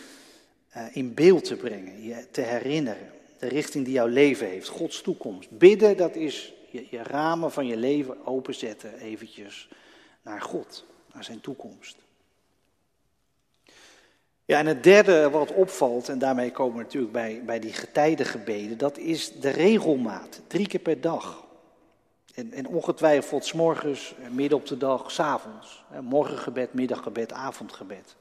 in 0.92 1.14
beeld 1.14 1.44
te 1.44 1.56
brengen, 1.56 2.04
je 2.04 2.28
te 2.32 2.42
herinneren. 2.42 3.12
De 3.40 3.48
richting 3.48 3.86
die 3.86 3.94
jouw 3.94 4.08
leven 4.08 4.48
heeft, 4.48 4.68
Gods 4.68 5.02
toekomst. 5.02 5.50
Bidden, 5.58 5.98
dat 5.98 6.16
is 6.16 6.54
je, 6.70 6.88
je 6.90 7.04
ramen 7.04 7.52
van 7.52 7.68
je 7.68 7.78
leven 7.78 8.26
openzetten 8.26 8.98
eventjes 8.98 9.70
naar 10.22 10.42
God, 10.42 10.86
naar 11.14 11.24
zijn 11.24 11.42
toekomst. 11.42 11.98
Ja, 14.46 14.60
en 14.60 14.66
het 14.66 14.84
derde 14.84 15.30
wat 15.30 15.54
opvalt, 15.54 16.10
en 16.10 16.20
daarmee 16.20 16.52
komen 16.52 16.78
we 16.78 16.84
natuurlijk 16.84 17.14
bij, 17.14 17.42
bij 17.46 17.60
die 17.60 17.74
getijdengebeden, 17.74 18.78
dat 18.78 18.98
is 18.98 19.32
de 19.32 19.50
regelmaat. 19.50 20.42
Drie 20.48 20.68
keer 20.68 20.80
per 20.80 21.02
dag. 21.02 21.46
En, 22.36 22.52
en 22.52 22.68
ongetwijfeld 22.68 23.46
s 23.46 23.54
morgens, 23.54 24.16
eh, 24.24 24.30
midden 24.30 24.58
op 24.58 24.66
de 24.66 24.78
dag, 24.78 25.12
s 25.12 25.20
avonds. 25.20 25.84
Morgengebed, 26.02 26.74
middaggebed, 26.74 27.34
avondgebed. 27.34 28.16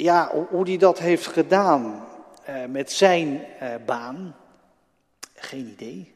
Ja, 0.00 0.46
hoe 0.50 0.68
hij 0.68 0.76
dat 0.76 0.98
heeft 0.98 1.26
gedaan 1.26 2.04
eh, 2.44 2.64
met 2.64 2.92
zijn 2.92 3.44
eh, 3.44 3.74
baan, 3.86 4.36
geen 5.34 5.66
idee. 5.66 6.12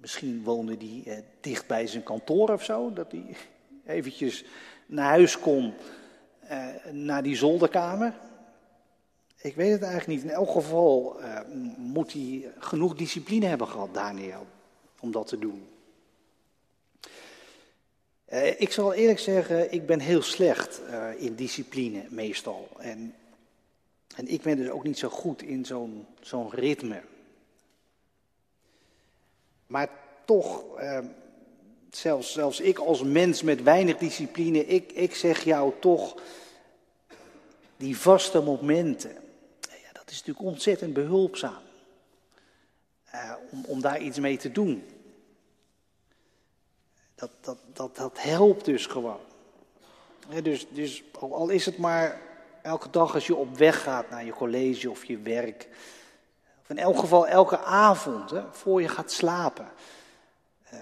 Misschien 0.00 0.42
woonde 0.44 0.76
hij 0.78 1.02
eh, 1.06 1.22
dicht 1.40 1.66
bij 1.66 1.86
zijn 1.86 2.02
kantoor 2.02 2.50
of 2.50 2.64
zo, 2.64 2.92
dat 2.92 3.12
hij 3.12 3.36
eventjes 3.86 4.44
naar 4.86 5.08
huis 5.08 5.38
kon, 5.38 5.74
naar 6.92 7.22
die 7.22 7.36
zolderkamer. 7.36 8.14
Ik 9.36 9.54
weet 9.54 9.72
het 9.72 9.82
eigenlijk 9.82 10.20
niet. 10.20 10.30
In 10.30 10.36
elk 10.36 10.50
geval 10.50 11.20
moet 11.76 12.12
hij 12.12 12.52
genoeg 12.58 12.94
discipline 12.94 13.46
hebben 13.46 13.68
gehad, 13.68 13.94
Daniel 13.94 14.46
om 15.00 15.12
dat 15.12 15.26
te 15.26 15.38
doen. 15.38 15.68
Uh, 18.32 18.60
ik 18.60 18.72
zal 18.72 18.92
eerlijk 18.92 19.18
zeggen, 19.18 19.72
ik 19.72 19.86
ben 19.86 20.00
heel 20.00 20.22
slecht 20.22 20.80
uh, 20.90 21.08
in 21.16 21.34
discipline 21.34 22.02
meestal. 22.08 22.68
En 22.78 23.14
En 24.16 24.28
ik 24.28 24.42
ben 24.42 24.56
dus 24.56 24.68
ook 24.68 24.84
niet 24.84 24.98
zo 24.98 25.08
goed 25.08 25.42
in 25.42 25.64
zo'n 26.20 26.50
ritme. 26.50 27.00
Maar 29.66 29.88
toch, 30.24 30.76
eh, 30.76 30.98
zelfs, 31.90 32.32
zelfs 32.32 32.60
ik 32.60 32.78
als 32.78 33.02
mens 33.02 33.42
met 33.42 33.62
weinig 33.62 33.96
discipline, 33.96 34.66
ik, 34.66 34.92
ik 34.92 35.14
zeg 35.14 35.44
jou 35.44 35.72
toch, 35.80 36.22
die 37.76 37.98
vaste 37.98 38.40
momenten, 38.40 39.12
ja, 39.60 39.92
dat 39.92 40.10
is 40.10 40.18
natuurlijk 40.18 40.46
ontzettend 40.46 40.92
behulpzaam. 40.92 41.62
Om, 43.50 43.64
om 43.64 43.80
daar 43.80 44.00
iets 44.00 44.18
mee 44.18 44.36
te 44.36 44.52
doen. 44.52 44.84
Dat, 47.20 47.58
dat, 47.72 47.96
dat, 47.96 48.22
helpt 48.22 48.64
dus 48.64 48.86
gewoon. 48.86 49.20
dus, 50.42 50.66
dus 50.70 51.02
al 51.20 51.48
is 51.48 51.66
het 51.66 51.78
maar 51.78 52.20
elke 52.62 52.90
dag 52.90 53.14
als 53.14 53.26
je 53.26 53.34
op 53.34 53.56
weg 53.56 53.82
gaat 53.82 54.10
naar 54.10 54.24
je 54.24 54.32
college 54.32 54.90
of 54.90 55.04
je 55.04 55.18
werk. 55.18 55.68
Of 56.62 56.70
in 56.70 56.78
elk 56.78 56.98
geval 56.98 57.26
elke 57.26 57.58
avond, 57.58 58.30
hè, 58.30 58.42
voor 58.52 58.80
je 58.80 58.88
gaat 58.88 59.12
slapen. 59.12 59.68
Eh, 60.62 60.80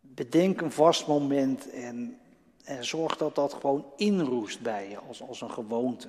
bedenk 0.00 0.60
een 0.60 0.72
vast 0.72 1.06
moment 1.06 1.70
en, 1.70 2.20
en 2.64 2.84
zorg 2.84 3.16
dat 3.16 3.34
dat 3.34 3.52
gewoon 3.52 3.92
inroest 3.96 4.60
bij 4.60 4.88
je 4.88 4.98
als, 4.98 5.22
als 5.22 5.40
een 5.40 5.50
gewoonte. 5.50 6.08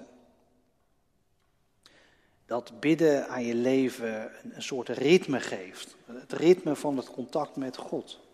Dat 2.46 2.80
bidden 2.80 3.28
aan 3.28 3.44
je 3.44 3.56
leven 3.56 4.22
een, 4.44 4.56
een 4.56 4.62
soort 4.62 4.90
ritme 4.90 5.40
geeft. 5.40 5.96
Het 6.06 6.34
ritme 6.34 6.76
van 6.76 6.98
het 6.98 7.12
contact 7.12 7.56
met 7.56 7.78
God. 7.78 8.27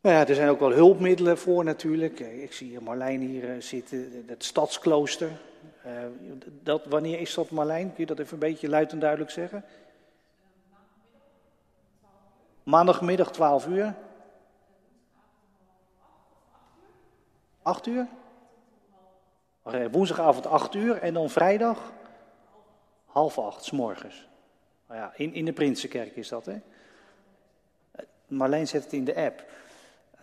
Nou 0.00 0.16
ja, 0.16 0.26
er 0.26 0.34
zijn 0.34 0.48
ook 0.48 0.60
wel 0.60 0.72
hulpmiddelen 0.72 1.38
voor 1.38 1.64
natuurlijk. 1.64 2.20
Ik 2.20 2.52
zie 2.52 2.80
Marlijn 2.80 3.20
hier 3.20 3.50
eh, 3.50 3.60
zitten, 3.60 4.24
het 4.26 4.44
stadsklooster. 4.44 5.30
Uh, 5.86 5.92
dat, 6.62 6.84
wanneer 6.84 7.20
is 7.20 7.34
dat 7.34 7.50
Marlijn? 7.50 7.86
Kun 7.86 7.94
je 7.96 8.06
dat 8.06 8.18
even 8.18 8.32
een 8.32 8.38
beetje 8.38 8.68
luid 8.68 8.92
en 8.92 8.98
duidelijk 8.98 9.30
zeggen? 9.30 9.64
Maandagmiddag 12.62 13.32
12 13.32 13.66
uur. 13.66 13.94
8 17.62 17.86
uur? 17.86 18.06
Woensdagavond 19.90 20.46
8 20.46 20.74
uur 20.74 20.96
en 20.96 21.14
dan 21.14 21.30
vrijdag 21.30 21.92
half 23.04 23.38
acht, 23.38 23.64
s 23.64 23.70
morgens. 23.70 24.28
Nou 24.88 25.00
ja, 25.00 25.12
in, 25.16 25.34
in 25.34 25.44
de 25.44 25.52
Prinsenkerk 25.52 26.16
is 26.16 26.28
dat, 26.28 26.46
hè? 26.46 26.60
Marlijn 28.26 28.66
zet 28.66 28.84
het 28.84 28.92
in 28.92 29.04
de 29.04 29.14
app. 29.14 29.44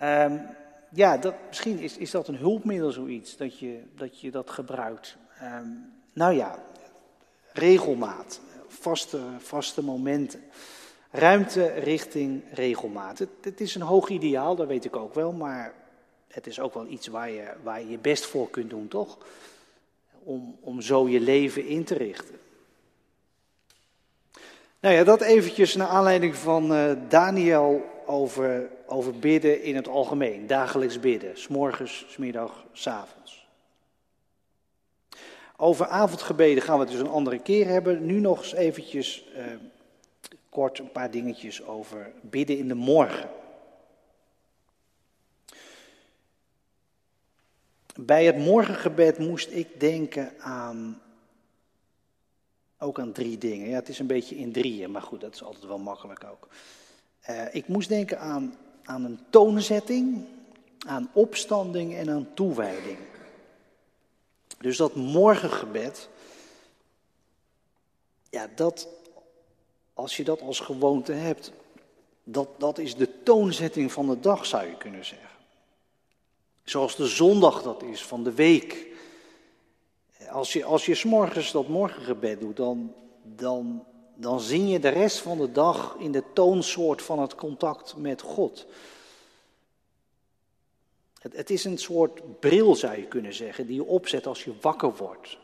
Um, 0.03 0.41
ja, 0.89 1.17
dat, 1.17 1.33
misschien 1.47 1.79
is, 1.79 1.97
is 1.97 2.11
dat 2.11 2.27
een 2.27 2.37
hulpmiddel 2.37 2.91
zoiets, 2.91 3.37
dat 3.37 3.59
je 3.59 3.83
dat, 3.95 4.19
je 4.19 4.31
dat 4.31 4.49
gebruikt. 4.49 5.17
Um, 5.43 5.93
nou 6.13 6.33
ja, 6.33 6.59
regelmaat, 7.53 8.39
vaste, 8.67 9.19
vaste 9.37 9.83
momenten. 9.83 10.43
Ruimte 11.11 11.65
richting 11.65 12.43
regelmaat. 12.51 13.19
Het, 13.41 13.61
is 13.61 13.75
een 13.75 13.81
hoog 13.81 14.09
ideaal, 14.09 14.55
dat 14.55 14.67
weet 14.67 14.85
ik 14.85 14.95
ook 14.95 15.13
wel, 15.13 15.31
maar 15.31 15.73
het 16.27 16.47
is 16.47 16.59
ook 16.59 16.73
wel 16.73 16.87
iets 16.87 17.07
waar 17.07 17.29
je 17.29 17.53
waar 17.63 17.83
je, 17.83 17.97
best 17.97 18.25
voor 18.25 18.49
kunt 18.49 18.69
doen, 18.69 18.87
toch? 18.87 19.17
Om, 20.23 20.57
om 20.61 20.81
zo 20.81 21.07
je 21.07 21.19
leven 21.19 21.65
in 21.67 21.83
te 21.83 21.95
richten. 21.95 22.35
Nou 24.79 24.95
ja, 24.95 25.03
dat 25.03 25.21
eventjes 25.21 25.75
naar 25.75 25.87
aanleiding 25.87 26.35
van 26.35 26.71
uh, 26.71 26.91
Daniel 27.09 27.85
over, 28.07 28.69
over 28.85 29.19
bidden 29.19 29.63
in 29.63 29.75
het 29.75 29.87
algemeen. 29.87 30.47
Dagelijks 30.47 30.99
bidden, 30.99 31.37
s'morgens, 31.39 32.05
s'middag, 32.07 32.65
s'avonds. 32.71 33.47
Over 35.57 35.87
avondgebeden 35.87 36.63
gaan 36.63 36.77
we 36.77 36.83
het 36.83 36.91
dus 36.91 37.01
een 37.01 37.07
andere 37.07 37.39
keer 37.39 37.67
hebben. 37.67 38.05
Nu 38.05 38.19
nog 38.19 38.39
eens 38.39 38.53
eventjes 38.53 39.25
uh, 39.35 39.45
kort 40.49 40.79
een 40.79 40.91
paar 40.91 41.11
dingetjes 41.11 41.63
over 41.63 42.11
bidden 42.21 42.57
in 42.57 42.67
de 42.67 42.73
morgen. 42.73 43.29
Bij 47.95 48.25
het 48.25 48.37
morgengebed 48.37 49.17
moest 49.17 49.51
ik 49.51 49.79
denken 49.79 50.33
aan 50.39 51.01
ook 52.77 52.99
aan 52.99 53.11
drie 53.11 53.37
dingen. 53.37 53.69
Ja, 53.69 53.75
het 53.75 53.89
is 53.89 53.99
een 53.99 54.07
beetje 54.07 54.35
in 54.35 54.51
drieën, 54.51 54.91
maar 54.91 55.01
goed, 55.01 55.21
dat 55.21 55.33
is 55.33 55.43
altijd 55.43 55.65
wel 55.65 55.79
makkelijk 55.79 56.23
ook. 56.23 56.47
Uh, 57.29 57.55
ik 57.55 57.67
moest 57.67 57.89
denken 57.89 58.19
aan, 58.19 58.57
aan 58.83 59.03
een 59.03 59.19
toonzetting, 59.29 60.25
aan 60.87 61.09
opstanding 61.13 61.95
en 61.95 62.09
aan 62.09 62.27
toewijding. 62.33 62.97
Dus 64.57 64.77
dat 64.77 64.95
morgengebed, 64.95 66.09
ja, 68.29 68.49
dat, 68.55 68.87
als 69.93 70.17
je 70.17 70.23
dat 70.23 70.41
als 70.41 70.59
gewoonte 70.59 71.11
hebt, 71.11 71.51
dat, 72.23 72.47
dat 72.57 72.77
is 72.77 72.95
de 72.95 73.23
toonzetting 73.23 73.91
van 73.91 74.07
de 74.07 74.19
dag, 74.19 74.45
zou 74.45 74.65
je 74.65 74.77
kunnen 74.77 75.05
zeggen. 75.05 75.29
Zoals 76.63 76.95
de 76.95 77.07
zondag 77.07 77.61
dat 77.61 77.83
is 77.83 78.05
van 78.05 78.23
de 78.23 78.33
week. 78.33 78.85
Als 80.29 80.53
je, 80.53 80.63
als 80.63 80.85
je 80.85 80.95
s'morgens 80.95 81.51
dat 81.51 81.67
morgengebed 81.67 82.39
doet, 82.39 82.55
dan, 82.55 82.93
dan, 83.23 83.85
dan 84.19 84.39
zing 84.39 84.71
je 84.71 84.79
de 84.79 84.89
rest 84.89 85.19
van 85.19 85.37
de 85.37 85.51
dag 85.51 85.95
in 85.99 86.11
de 86.11 86.23
toonsoort 86.33 87.01
van 87.01 87.19
het 87.19 87.35
contact 87.35 87.95
met 87.97 88.21
God. 88.21 88.65
Het, 91.19 91.35
het 91.35 91.49
is 91.49 91.63
een 91.63 91.77
soort 91.77 92.39
bril, 92.39 92.75
zou 92.75 92.97
je 92.97 93.07
kunnen 93.07 93.33
zeggen, 93.33 93.67
die 93.67 93.75
je 93.75 93.85
opzet 93.85 94.27
als 94.27 94.43
je 94.43 94.53
wakker 94.61 94.95
wordt. 94.95 95.37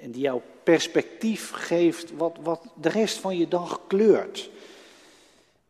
En 0.00 0.10
die 0.10 0.22
jou 0.22 0.40
perspectief 0.62 1.50
geeft 1.50 2.16
wat, 2.16 2.36
wat 2.42 2.62
de 2.80 2.88
rest 2.88 3.18
van 3.18 3.38
je 3.38 3.48
dag 3.48 3.80
kleurt. 3.86 4.50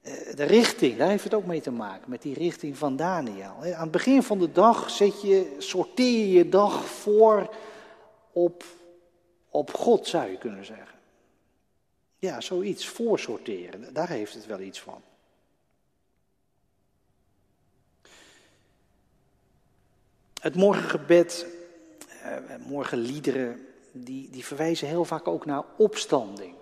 Eh, 0.00 0.12
de 0.34 0.44
richting, 0.44 0.96
daar 0.96 1.08
heeft 1.08 1.24
het 1.24 1.34
ook 1.34 1.46
mee 1.46 1.60
te 1.60 1.70
maken, 1.70 2.10
met 2.10 2.22
die 2.22 2.34
richting 2.34 2.76
van 2.76 2.96
Daniel. 2.96 3.54
Aan 3.62 3.82
het 3.82 3.90
begin 3.90 4.22
van 4.22 4.38
de 4.38 4.52
dag 4.52 4.90
zet 4.90 5.22
je, 5.22 5.56
sorteer 5.58 6.18
je 6.18 6.32
je 6.32 6.48
dag 6.48 6.84
voor 6.84 7.54
op, 8.32 8.64
op 9.48 9.74
God, 9.74 10.06
zou 10.06 10.30
je 10.30 10.38
kunnen 10.38 10.64
zeggen. 10.64 10.99
Ja, 12.20 12.40
zoiets 12.40 12.88
voorsorteren, 12.88 13.94
daar 13.94 14.08
heeft 14.08 14.34
het 14.34 14.46
wel 14.46 14.60
iets 14.60 14.80
van. 14.80 15.02
Het 20.40 20.54
morgengebed, 20.54 21.46
eh, 22.22 22.36
morgenliederen, 22.66 23.66
die, 23.92 24.30
die 24.30 24.44
verwijzen 24.44 24.88
heel 24.88 25.04
vaak 25.04 25.28
ook 25.28 25.46
naar 25.46 25.64
opstanding. 25.76 26.54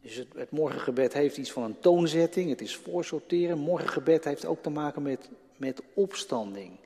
Dus 0.00 0.16
het, 0.34 0.50
morgengebed 0.50 1.12
heeft 1.12 1.36
iets 1.36 1.52
van 1.52 1.62
een 1.62 1.80
toonzetting, 1.80 2.50
het 2.50 2.60
is 2.60 2.76
voorsorteren. 2.76 3.58
Morgengebed 3.58 4.24
heeft 4.24 4.44
ook 4.44 4.62
te 4.62 4.70
maken 4.70 5.02
met, 5.02 5.28
met 5.56 5.82
opstanding. 5.94 6.78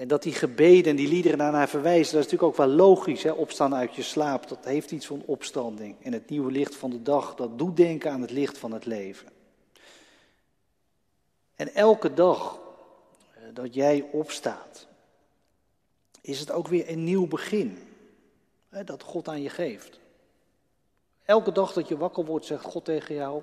En 0.00 0.08
dat 0.08 0.22
die 0.22 0.32
gebeden 0.32 0.90
en 0.90 0.96
die 0.96 1.08
liederen 1.08 1.38
daarnaar 1.38 1.68
verwijzen, 1.68 2.14
dat 2.14 2.24
is 2.24 2.30
natuurlijk 2.30 2.60
ook 2.60 2.66
wel 2.66 2.76
logisch. 2.76 3.22
Hè? 3.22 3.30
Opstaan 3.30 3.74
uit 3.74 3.94
je 3.94 4.02
slaap, 4.02 4.48
dat 4.48 4.64
heeft 4.64 4.90
iets 4.90 5.06
van 5.06 5.22
opstanding. 5.26 5.96
En 6.02 6.12
het 6.12 6.30
nieuwe 6.30 6.50
licht 6.50 6.74
van 6.74 6.90
de 6.90 7.02
dag, 7.02 7.34
dat 7.34 7.58
doet 7.58 7.76
denken 7.76 8.10
aan 8.10 8.20
het 8.20 8.30
licht 8.30 8.58
van 8.58 8.72
het 8.72 8.86
leven. 8.86 9.28
En 11.56 11.74
elke 11.74 12.14
dag 12.14 12.60
eh, 13.34 13.42
dat 13.54 13.74
jij 13.74 14.08
opstaat, 14.12 14.86
is 16.20 16.40
het 16.40 16.50
ook 16.50 16.68
weer 16.68 16.88
een 16.88 17.04
nieuw 17.04 17.26
begin. 17.26 17.78
Hè, 18.68 18.84
dat 18.84 19.02
God 19.02 19.28
aan 19.28 19.42
je 19.42 19.50
geeft. 19.50 20.00
Elke 21.24 21.52
dag 21.52 21.72
dat 21.72 21.88
je 21.88 21.96
wakker 21.96 22.24
wordt, 22.24 22.46
zegt 22.46 22.64
God 22.64 22.84
tegen 22.84 23.14
jou: 23.14 23.42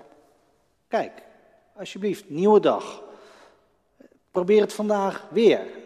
Kijk, 0.88 1.24
alsjeblieft, 1.76 2.30
nieuwe 2.30 2.60
dag. 2.60 3.04
Probeer 4.32 4.62
het 4.62 4.74
vandaag 4.74 5.28
weer. 5.30 5.86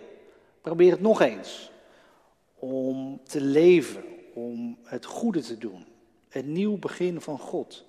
Probeer 0.62 0.92
het 0.92 1.02
nog 1.02 1.22
eens. 1.22 1.72
Om 2.56 3.22
te 3.24 3.42
leven, 3.42 4.04
om 4.34 4.78
het 4.84 5.06
goede 5.06 5.42
te 5.42 5.58
doen. 5.58 5.86
Een 6.30 6.52
nieuw 6.52 6.78
begin 6.78 7.22
van 7.22 7.40
God. 7.40 7.86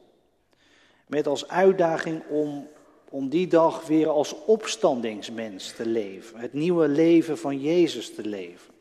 Met 1.06 1.26
als 1.26 1.48
uitdaging 1.48 2.22
om, 2.28 2.68
om 3.08 3.28
die 3.28 3.46
dag 3.46 3.86
weer 3.86 4.08
als 4.08 4.44
opstandingsmens 4.44 5.72
te 5.72 5.86
leven. 5.86 6.40
Het 6.40 6.52
nieuwe 6.52 6.88
leven 6.88 7.38
van 7.38 7.60
Jezus 7.60 8.14
te 8.14 8.24
leven. 8.24 8.74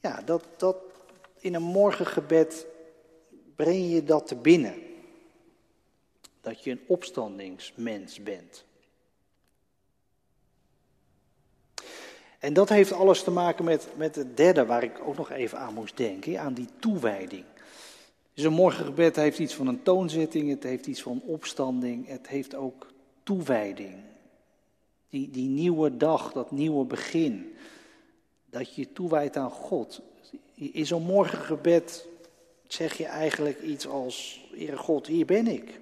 Ja, 0.00 0.22
dat, 0.22 0.44
dat 0.56 0.76
in 1.38 1.54
een 1.54 1.62
morgengebed 1.62 2.66
breng 3.56 3.90
je 3.92 4.04
dat 4.04 4.26
te 4.26 4.36
binnen. 4.36 4.74
Dat 6.40 6.64
je 6.64 6.70
een 6.70 6.84
opstandingsmens 6.86 8.22
bent. 8.22 8.64
En 12.40 12.52
dat 12.52 12.68
heeft 12.68 12.92
alles 12.92 13.22
te 13.22 13.30
maken 13.30 13.64
met, 13.64 13.88
met 13.96 14.16
het 14.16 14.36
derde 14.36 14.66
waar 14.66 14.82
ik 14.82 15.00
ook 15.04 15.16
nog 15.16 15.30
even 15.30 15.58
aan 15.58 15.74
moest 15.74 15.96
denken, 15.96 16.40
aan 16.40 16.54
die 16.54 16.68
toewijding. 16.78 17.44
Dus 18.34 18.44
een 18.44 18.52
morgengebed 18.52 19.16
heeft 19.16 19.38
iets 19.38 19.54
van 19.54 19.66
een 19.66 19.82
toonzetting, 19.82 20.50
het 20.50 20.62
heeft 20.62 20.86
iets 20.86 21.02
van 21.02 21.22
opstanding, 21.24 22.08
het 22.08 22.28
heeft 22.28 22.54
ook 22.54 22.86
toewijding. 23.22 23.94
Die, 25.08 25.30
die 25.30 25.48
nieuwe 25.48 25.96
dag, 25.96 26.32
dat 26.32 26.50
nieuwe 26.50 26.84
begin, 26.84 27.56
dat 28.46 28.74
je 28.74 28.92
toewijdt 28.92 29.36
aan 29.36 29.50
God. 29.50 30.00
In 30.54 30.86
zo'n 30.86 31.02
morgengebed 31.02 32.06
zeg 32.66 32.96
je 32.96 33.06
eigenlijk 33.06 33.62
iets 33.62 33.86
als, 33.86 34.44
Heere 34.54 34.76
God, 34.76 35.06
hier 35.06 35.26
ben 35.26 35.46
ik. 35.46 35.80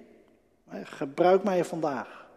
Gebruik 0.83 1.43
mij 1.43 1.65
vandaag. 1.65 2.27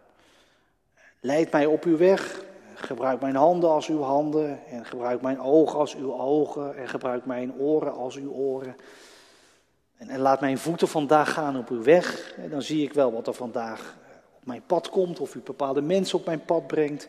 Leid 1.19 1.51
mij 1.51 1.65
op 1.65 1.83
uw 1.83 1.97
weg. 1.97 2.51
Gebruik 2.75 3.21
mijn 3.21 3.35
handen 3.35 3.69
als 3.69 3.87
uw 3.87 4.01
handen. 4.01 4.65
En 4.67 4.85
gebruik 4.85 5.21
mijn 5.21 5.39
ogen 5.39 5.79
als 5.79 5.95
uw 5.95 6.13
ogen. 6.13 6.77
En 6.77 6.87
gebruik 6.87 7.25
mijn 7.25 7.53
oren 7.53 7.93
als 7.93 8.15
uw 8.15 8.31
oren. 8.31 8.75
En, 9.97 10.19
laat 10.19 10.41
mijn 10.41 10.57
voeten 10.57 10.87
vandaag 10.87 11.33
gaan 11.33 11.57
op 11.57 11.69
uw 11.69 11.83
weg. 11.83 12.33
En 12.37 12.49
dan 12.49 12.61
zie 12.61 12.83
ik 12.83 12.93
wel 12.93 13.11
wat 13.11 13.27
er 13.27 13.33
vandaag 13.33 13.97
op 14.33 14.45
mijn 14.45 14.65
pad 14.65 14.89
komt. 14.89 15.19
Of 15.19 15.35
u 15.35 15.39
bepaalde 15.39 15.81
mensen 15.81 16.19
op 16.19 16.25
mijn 16.25 16.45
pad 16.45 16.67
brengt. 16.67 17.07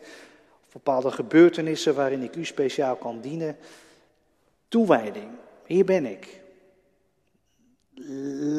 Of 0.65 0.73
bepaalde 0.73 1.11
gebeurtenissen 1.11 1.95
waarin 1.95 2.23
ik 2.23 2.35
u 2.35 2.45
speciaal 2.45 2.95
kan 2.95 3.21
dienen. 3.21 3.57
Toewijding. 4.67 5.29
Hier 5.65 5.85
ben 5.85 6.05
ik. 6.05 6.41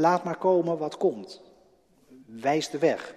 Laat 0.01 0.25
maar 0.25 0.39
komen 0.39 0.79
wat 0.79 0.97
komt. 0.97 1.43
Wijs 2.27 2.71
de 2.71 2.79
weg. 2.79 3.15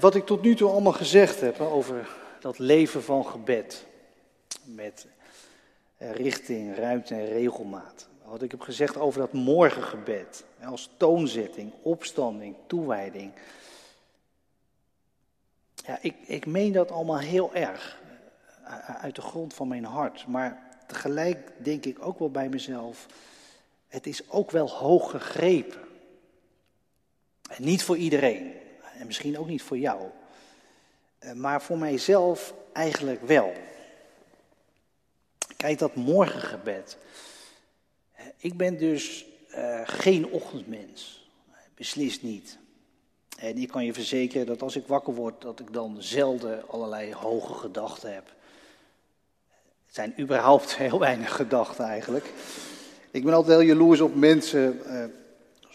Wat 0.00 0.14
ik 0.14 0.26
tot 0.26 0.42
nu 0.42 0.54
toe 0.54 0.70
allemaal 0.70 0.92
gezegd 0.92 1.40
heb 1.40 1.60
over 1.60 2.08
dat 2.40 2.58
leven 2.58 3.02
van 3.02 3.26
gebed. 3.26 3.86
Met 4.64 5.06
eh, 5.96 6.12
richting, 6.12 6.76
ruimte 6.76 7.14
en 7.14 7.26
regelmaat. 7.26 8.08
Wat 8.24 8.42
ik 8.42 8.50
heb 8.50 8.60
gezegd 8.60 8.96
over 8.96 9.20
dat 9.20 9.32
morgengebed. 9.32 10.44
Als 10.64 10.90
toonzetting, 10.96 11.72
opstanding, 11.82 12.56
toewijding. 12.66 13.32
Ja, 15.74 15.98
ik, 16.00 16.14
ik 16.26 16.46
meen 16.46 16.72
dat 16.72 16.90
allemaal 16.90 17.18
heel 17.18 17.54
erg. 17.54 18.00
Eh, 18.64 19.02
uit 19.02 19.14
de 19.14 19.22
grond 19.22 19.54
van 19.54 19.68
mijn 19.68 19.84
hart. 19.84 20.26
Maar 20.26 20.62
tegelijk 20.86 21.52
denk 21.56 21.84
ik 21.84 22.06
ook 22.06 22.18
wel 22.18 22.30
bij 22.30 22.48
mezelf. 22.48 23.06
Het 23.88 24.06
is 24.06 24.30
ook 24.30 24.50
wel 24.50 24.70
hoog 24.70 25.10
gegrepen. 25.10 25.80
En 27.48 27.64
niet 27.64 27.82
voor 27.82 27.96
iedereen. 27.96 28.61
En 29.02 29.08
misschien 29.08 29.38
ook 29.38 29.48
niet 29.48 29.62
voor 29.62 29.78
jou. 29.78 30.02
Eh, 31.18 31.32
maar 31.32 31.62
voor 31.62 31.78
mijzelf 31.78 32.54
eigenlijk 32.72 33.22
wel. 33.22 33.52
Kijk, 35.56 35.78
dat 35.78 35.94
morgengebed. 35.94 36.96
Eh, 38.12 38.24
ik 38.36 38.56
ben 38.56 38.78
dus 38.78 39.26
uh, 39.54 39.80
geen 39.84 40.26
ochtendmens. 40.26 41.30
Beslist 41.74 42.22
niet. 42.22 42.58
En 43.38 43.58
ik 43.58 43.68
kan 43.68 43.84
je 43.84 43.92
verzekeren 43.92 44.46
dat 44.46 44.62
als 44.62 44.76
ik 44.76 44.86
wakker 44.86 45.14
word, 45.14 45.40
dat 45.40 45.60
ik 45.60 45.72
dan 45.72 45.96
zelden 46.02 46.68
allerlei 46.68 47.14
hoge 47.14 47.54
gedachten 47.54 48.14
heb. 48.14 48.26
Het 49.86 49.94
zijn 49.94 50.20
überhaupt 50.20 50.76
heel 50.84 50.98
weinig 50.98 51.36
gedachten 51.36 51.84
eigenlijk. 51.84 52.32
Ik 53.10 53.24
ben 53.24 53.34
altijd 53.34 53.58
heel 53.58 53.68
jaloers 53.68 54.00
op 54.00 54.14
mensen, 54.14 54.80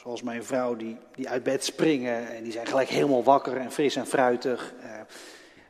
Zoals 0.08 0.22
mijn 0.22 0.44
vrouw, 0.44 0.76
die, 0.76 0.98
die 1.16 1.30
uit 1.30 1.44
bed 1.44 1.64
springen 1.64 2.36
en 2.36 2.44
die 2.44 2.52
zijn 2.52 2.68
gelijk 2.68 2.90
helemaal 2.90 3.24
wakker 3.24 3.58
en 3.58 3.72
fris 3.72 3.96
en 3.96 4.08
fruitig. 4.08 4.74
Uh, 4.84 5.02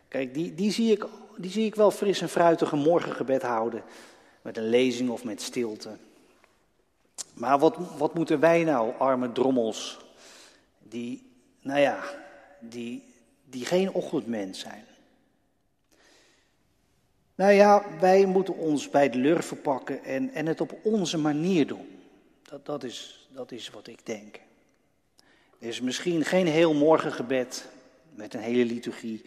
kijk, 0.08 0.34
die, 0.34 0.56
die, 0.56 0.71
zie 0.71 0.91
ik, 0.91 1.06
die 1.38 1.52
zie 1.52 1.65
ik 1.65 1.76
wel 1.76 1.91
fris 1.91 2.21
en 2.21 2.30
fruitig 2.30 2.71
een 2.71 2.80
morgengebed 2.80 3.41
houden. 3.41 3.84
Met 4.41 4.58
een 4.58 4.69
lezing 4.69 5.10
of 5.10 5.23
met 5.23 5.41
stilte. 5.41 5.89
Maar 7.34 7.60
wat, 7.60 7.78
wat 7.97 8.13
moeten 8.13 8.39
wij 8.39 8.63
nou, 8.63 8.91
arme 8.97 9.32
drommels, 9.32 10.00
die, 10.80 11.32
nou 11.62 11.80
ja, 11.80 12.00
die, 12.60 13.04
die 13.45 13.65
geen 13.65 13.91
ochtendmens 13.91 14.60
zijn? 14.60 14.86
Nou 17.36 17.52
ja, 17.52 17.84
wij 18.00 18.26
moeten 18.26 18.58
ons 18.58 18.89
bij 18.89 19.10
de 19.10 19.17
lurven 19.17 19.62
pakken 19.62 20.04
en, 20.04 20.34
en 20.34 20.45
het 20.45 20.62
op 20.62 20.78
onze 20.84 21.17
manier 21.17 21.67
doen. 21.67 21.96
Dat, 22.49 22.65
dat, 22.65 22.83
is, 22.83 23.27
dat 23.31 23.51
is 23.51 23.69
wat 23.69 23.88
ik 23.88 24.05
denk. 24.05 24.39
Is 25.57 25.81
misschien 25.81 26.25
geen 26.25 26.47
heel 26.47 26.73
morgengebed 26.73 27.67
met 28.10 28.33
een 28.33 28.39
hele 28.39 28.65
liturgie. 28.65 29.25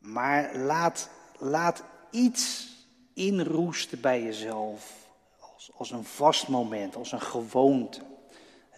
Maar 0.00 0.56
laat, 0.56 1.10
laat 1.38 1.82
iets 2.10 2.68
inroesten 3.14 4.00
bij 4.00 4.22
jezelf. 4.22 5.08
Als, 5.54 5.70
als 5.74 5.90
een 5.90 6.04
vast 6.04 6.48
moment, 6.48 6.96
als 6.96 7.12
een 7.12 7.20
gewoonte. 7.20 8.00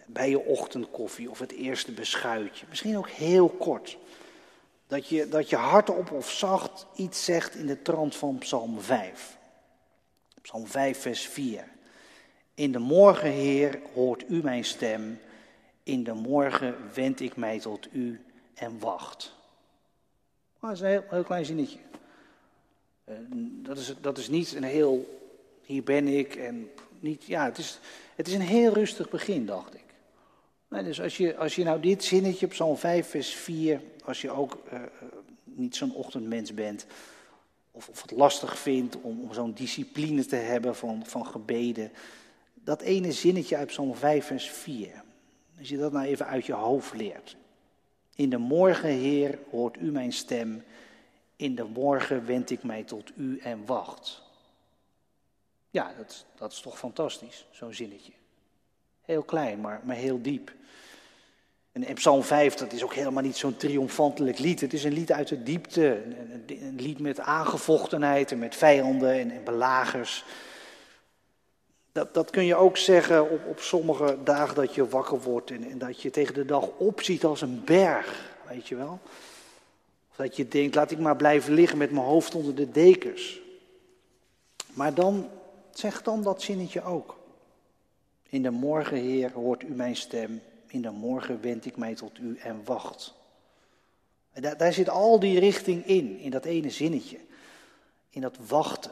Bij 0.05 0.29
je 0.29 0.39
ochtendkoffie 0.39 1.29
of 1.29 1.39
het 1.39 1.51
eerste 1.51 1.91
beschuitje. 1.91 2.65
Misschien 2.69 2.97
ook 2.97 3.09
heel 3.09 3.49
kort. 3.49 3.97
Dat 4.87 5.07
je, 5.07 5.27
dat 5.27 5.49
je 5.49 5.55
hardop 5.55 6.11
of 6.11 6.31
zacht 6.31 6.85
iets 6.95 7.25
zegt 7.25 7.55
in 7.55 7.65
de 7.65 7.81
trant 7.81 8.15
van 8.15 8.37
Psalm 8.37 8.81
5. 8.81 9.37
Psalm 10.41 10.67
5, 10.67 11.01
vers 11.01 11.27
4. 11.27 11.71
In 12.55 12.71
de 12.71 12.79
morgen, 12.79 13.29
Heer, 13.29 13.79
hoort 13.93 14.23
u 14.29 14.43
mijn 14.43 14.65
stem. 14.65 15.19
In 15.83 16.03
de 16.03 16.13
morgen 16.13 16.75
wend 16.93 17.19
ik 17.19 17.35
mij 17.35 17.59
tot 17.59 17.87
u 17.91 18.21
en 18.53 18.79
wacht. 18.79 19.33
Oh, 20.55 20.61
dat 20.61 20.71
is 20.71 20.79
een 20.79 20.87
heel, 20.87 21.03
heel 21.09 21.23
klein 21.23 21.45
zinnetje. 21.45 21.79
Uh, 23.09 23.15
dat, 23.63 23.77
is, 23.77 23.93
dat 24.01 24.17
is 24.17 24.29
niet 24.29 24.53
een 24.53 24.63
heel, 24.63 25.21
hier 25.61 25.83
ben 25.83 26.07
ik 26.07 26.35
en 26.35 26.69
niet, 26.99 27.23
ja, 27.23 27.45
het 27.45 27.57
is, 27.57 27.79
het 28.15 28.27
is 28.27 28.33
een 28.33 28.41
heel 28.41 28.73
rustig 28.73 29.09
begin, 29.09 29.45
dacht 29.45 29.73
ik. 29.73 29.83
Nee, 30.67 30.83
dus 30.83 31.01
als 31.01 31.17
je, 31.17 31.37
als 31.37 31.55
je 31.55 31.63
nou 31.63 31.79
dit 31.79 32.03
zinnetje 32.03 32.45
op 32.45 32.53
zo'n 32.53 32.77
5, 32.77 33.07
vers 33.09 33.33
4, 33.33 33.81
als 34.03 34.21
je 34.21 34.31
ook 34.31 34.57
uh, 34.73 34.79
niet 35.43 35.75
zo'n 35.75 35.93
ochtendmens 35.93 36.53
bent, 36.53 36.85
of, 37.71 37.89
of 37.89 38.01
het 38.01 38.11
lastig 38.11 38.57
vindt 38.57 39.01
om, 39.01 39.21
om 39.21 39.33
zo'n 39.33 39.53
discipline 39.53 40.25
te 40.25 40.35
hebben 40.35 40.75
van, 40.75 41.05
van 41.05 41.25
gebeden, 41.25 41.91
dat 42.63 42.81
ene 42.81 43.11
zinnetje 43.11 43.57
uit 43.57 43.67
Psalm 43.67 43.95
5, 43.95 44.25
vers 44.25 44.49
4. 44.49 45.03
Als 45.59 45.69
je 45.69 45.77
dat 45.77 45.91
nou 45.91 46.05
even 46.05 46.25
uit 46.25 46.45
je 46.45 46.53
hoofd 46.53 46.93
leert. 46.93 47.35
In 48.15 48.29
de 48.29 48.37
morgen, 48.37 48.89
Heer, 48.89 49.39
hoort 49.49 49.77
u 49.77 49.91
mijn 49.91 50.13
stem. 50.13 50.63
In 51.35 51.55
de 51.55 51.63
morgen 51.63 52.25
wend 52.25 52.49
ik 52.49 52.63
mij 52.63 52.83
tot 52.83 53.11
u 53.15 53.39
en 53.39 53.65
wacht. 53.65 54.21
Ja, 55.69 55.93
dat, 55.97 56.25
dat 56.35 56.51
is 56.51 56.59
toch 56.59 56.77
fantastisch, 56.77 57.45
zo'n 57.51 57.73
zinnetje. 57.73 58.11
Heel 59.01 59.23
klein, 59.23 59.61
maar, 59.61 59.81
maar 59.83 59.95
heel 59.95 60.21
diep. 60.21 60.53
En, 61.71 61.93
Psalm 61.93 62.23
5, 62.23 62.53
dat 62.53 62.73
is 62.73 62.83
ook 62.83 62.93
helemaal 62.93 63.23
niet 63.23 63.37
zo'n 63.37 63.55
triomfantelijk 63.55 64.39
lied. 64.39 64.61
Het 64.61 64.73
is 64.73 64.83
een 64.83 64.93
lied 64.93 65.11
uit 65.11 65.27
de 65.27 65.43
diepte. 65.43 66.01
Een, 66.47 66.75
lied 66.75 66.99
met 66.99 67.19
aangevochtenheid 67.19 68.31
en 68.31 68.39
met 68.39 68.55
vijanden 68.55 69.13
en, 69.13 69.31
en 69.31 69.43
belagers. 69.43 70.25
Dat, 71.93 72.13
dat 72.13 72.29
kun 72.29 72.45
je 72.45 72.55
ook 72.55 72.77
zeggen 72.77 73.29
op, 73.29 73.45
op 73.45 73.59
sommige 73.59 74.17
dagen 74.23 74.55
dat 74.55 74.75
je 74.75 74.87
wakker 74.87 75.21
wordt 75.21 75.51
en, 75.51 75.69
en 75.69 75.77
dat 75.77 76.01
je 76.01 76.09
tegen 76.09 76.33
de 76.33 76.45
dag 76.45 76.67
opziet 76.77 77.23
als 77.23 77.41
een 77.41 77.63
berg, 77.63 78.35
weet 78.47 78.67
je 78.67 78.75
wel. 78.75 78.99
Of 80.09 80.15
dat 80.15 80.35
je 80.35 80.47
denkt, 80.47 80.75
laat 80.75 80.91
ik 80.91 80.99
maar 80.99 81.15
blijven 81.15 81.53
liggen 81.53 81.77
met 81.77 81.91
mijn 81.91 82.05
hoofd 82.05 82.35
onder 82.35 82.55
de 82.55 82.71
dekens. 82.71 83.39
Maar 84.73 84.93
dan, 84.93 85.29
zeg 85.71 86.01
dan 86.01 86.23
dat 86.23 86.41
zinnetje 86.41 86.83
ook. 86.83 87.17
In 88.23 88.43
de 88.43 88.51
morgen, 88.51 88.97
Heer, 88.97 89.31
hoort 89.31 89.63
u 89.63 89.69
mijn 89.69 89.95
stem. 89.95 90.41
In 90.67 90.81
de 90.81 90.91
morgen 90.91 91.41
wend 91.41 91.65
ik 91.65 91.77
mij 91.77 91.95
tot 91.95 92.17
u 92.17 92.37
en 92.37 92.61
wacht. 92.65 93.13
daar, 94.31 94.57
daar 94.57 94.73
zit 94.73 94.89
al 94.89 95.19
die 95.19 95.39
richting 95.39 95.85
in, 95.85 96.19
in 96.19 96.31
dat 96.31 96.45
ene 96.45 96.69
zinnetje. 96.69 97.17
In 98.09 98.21
dat 98.21 98.37
wachten. 98.47 98.91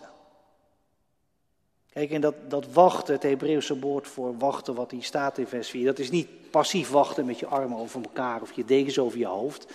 Kijk, 1.93 2.12
en 2.12 2.21
dat, 2.21 2.36
dat 2.47 2.73
wachten, 2.73 3.13
het 3.13 3.23
Hebreeuwse 3.23 3.80
woord 3.80 4.08
voor 4.08 4.38
wachten, 4.38 4.75
wat 4.75 4.91
hier 4.91 5.04
staat 5.04 5.38
in 5.38 5.47
vers 5.47 5.69
4, 5.69 5.86
dat 5.86 5.99
is 5.99 6.12
niet 6.12 6.51
passief 6.51 6.89
wachten 6.89 7.25
met 7.25 7.39
je 7.39 7.45
armen 7.45 7.77
over 7.77 8.01
elkaar 8.01 8.41
of 8.41 8.51
je 8.51 8.65
dekens 8.65 8.99
over 8.99 9.17
je 9.19 9.25
hoofd. 9.25 9.65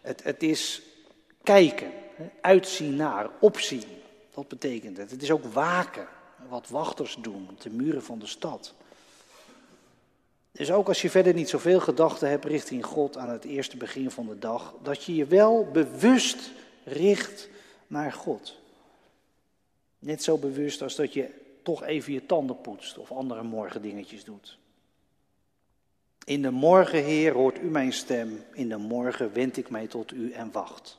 Het, 0.00 0.22
het 0.22 0.42
is 0.42 0.82
kijken, 1.42 1.90
uitzien 2.40 2.96
naar, 2.96 3.28
opzien. 3.40 3.84
Dat 4.34 4.48
betekent 4.48 4.96
het. 4.96 5.10
Het 5.10 5.22
is 5.22 5.30
ook 5.30 5.44
waken, 5.44 6.06
wat 6.48 6.68
wachters 6.68 7.16
doen 7.20 7.46
op 7.50 7.60
de 7.60 7.70
muren 7.70 8.02
van 8.02 8.18
de 8.18 8.26
stad. 8.26 8.74
Dus 10.52 10.72
ook 10.72 10.88
als 10.88 11.02
je 11.02 11.10
verder 11.10 11.34
niet 11.34 11.48
zoveel 11.48 11.80
gedachten 11.80 12.28
hebt 12.28 12.44
richting 12.44 12.84
God 12.84 13.16
aan 13.16 13.30
het 13.30 13.44
eerste 13.44 13.76
begin 13.76 14.10
van 14.10 14.26
de 14.26 14.38
dag, 14.38 14.74
dat 14.82 15.04
je 15.04 15.14
je 15.14 15.26
wel 15.26 15.68
bewust 15.72 16.50
richt 16.84 17.48
naar 17.86 18.12
God. 18.12 18.59
Net 20.00 20.22
zo 20.22 20.38
bewust 20.38 20.82
als 20.82 20.96
dat 20.96 21.12
je 21.12 21.28
toch 21.62 21.84
even 21.84 22.12
je 22.12 22.26
tanden 22.26 22.60
poetst 22.60 22.98
of 22.98 23.12
andere 23.12 23.42
morgendingetjes 23.42 24.24
doet. 24.24 24.58
In 26.24 26.42
de 26.42 26.50
morgen, 26.50 27.04
Heer, 27.04 27.32
hoort 27.32 27.58
u 27.58 27.66
mijn 27.66 27.92
stem. 27.92 28.44
In 28.52 28.68
de 28.68 28.76
morgen 28.76 29.32
wend 29.32 29.56
ik 29.56 29.70
mij 29.70 29.86
tot 29.86 30.12
u 30.12 30.32
en 30.32 30.52
wacht. 30.52 30.98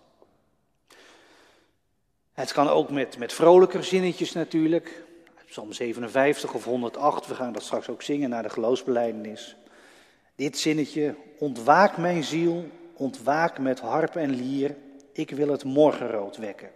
Het 2.32 2.52
kan 2.52 2.68
ook 2.68 2.90
met, 2.90 3.18
met 3.18 3.34
vrolijker 3.34 3.84
zinnetjes 3.84 4.32
natuurlijk. 4.32 5.04
Psalm 5.46 5.74
57 5.74 6.54
of 6.54 6.64
108, 6.64 7.28
we 7.28 7.36
gaan 7.36 7.54
dat 7.54 7.64
straks 7.64 7.90
ook 7.90 8.02
zingen 8.02 8.30
naar 8.30 8.44
de 8.44 8.50
geloofsbeleidenis. 8.50 9.56
Dit 10.36 10.58
zinnetje, 10.58 11.16
ontwaak 11.38 11.98
mijn 11.98 12.24
ziel, 12.24 12.70
ontwaak 12.94 13.60
met 13.60 13.80
harp 13.80 14.16
en 14.16 14.30
lier, 14.30 14.76
ik 15.12 15.30
wil 15.30 15.48
het 15.48 15.64
morgenrood 15.64 16.38
wekken. 16.38 16.70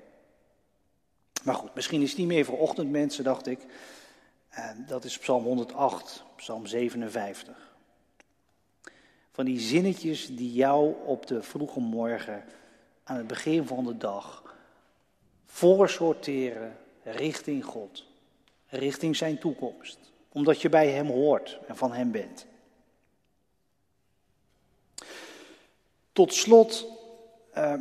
Maar 1.46 1.56
goed, 1.56 1.76
misschien 1.76 2.02
is 2.02 2.16
niet 2.16 2.28
meer 2.28 2.46
voor 2.46 2.58
ochtendmensen, 2.58 3.24
dacht 3.24 3.48
ik. 3.48 3.60
dat 4.88 5.04
is 5.04 5.18
Psalm 5.18 5.44
108, 5.44 6.24
Psalm 6.36 6.66
57. 6.66 7.76
Van 9.32 9.46
die 9.46 9.60
zinnetjes 9.60 10.36
die 10.36 10.54
jou 10.54 10.96
op 11.06 11.28
de 11.28 11.44
vroege 11.44 11.80
morgen, 11.80 12.44
aan 13.04 13.18
het 13.18 13.28
begin 13.28 13.68
van 13.68 13.86
de 13.86 13.98
dag, 13.98 14.56
voorsorteren 15.46 16.78
richting 17.04 17.66
God, 17.66 18.06
richting 18.68 19.16
zijn 19.16 19.40
toekomst. 19.40 19.98
Omdat 20.32 20.62
je 20.62 20.70
bij 20.70 20.90
Hem 20.90 21.08
hoort 21.08 21.60
en 21.68 21.76
van 21.76 21.94
Hem 21.94 22.12
bent. 22.12 22.46
Tot 26.12 26.34
slot 26.34 26.88
uh, 27.58 27.74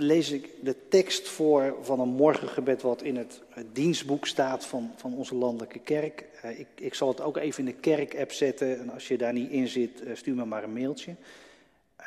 lees 0.00 0.30
ik 0.30 0.48
de 0.62 0.88
tekst 0.88 1.28
voor 1.28 1.76
van 1.82 2.00
een 2.00 2.08
morgengebed 2.08 2.82
wat 2.82 3.02
in 3.02 3.16
het 3.16 3.40
dienstboek 3.72 4.26
staat 4.26 4.66
van, 4.66 4.92
van 4.96 5.14
onze 5.14 5.34
landelijke 5.34 5.78
kerk. 5.78 6.24
Uh, 6.44 6.58
ik, 6.58 6.66
ik, 6.74 6.94
zal 6.94 7.08
het 7.08 7.20
ook 7.20 7.36
even 7.36 7.58
in 7.58 7.74
de 7.74 7.80
kerk-app 7.80 8.32
zetten 8.32 8.78
en 8.78 8.90
als 8.90 9.08
je 9.08 9.18
daar 9.18 9.32
niet 9.32 9.50
in 9.50 9.68
zit, 9.68 10.02
uh, 10.02 10.16
stuur 10.16 10.34
me 10.34 10.44
maar 10.44 10.62
een 10.62 10.72
mailtje. 10.72 11.14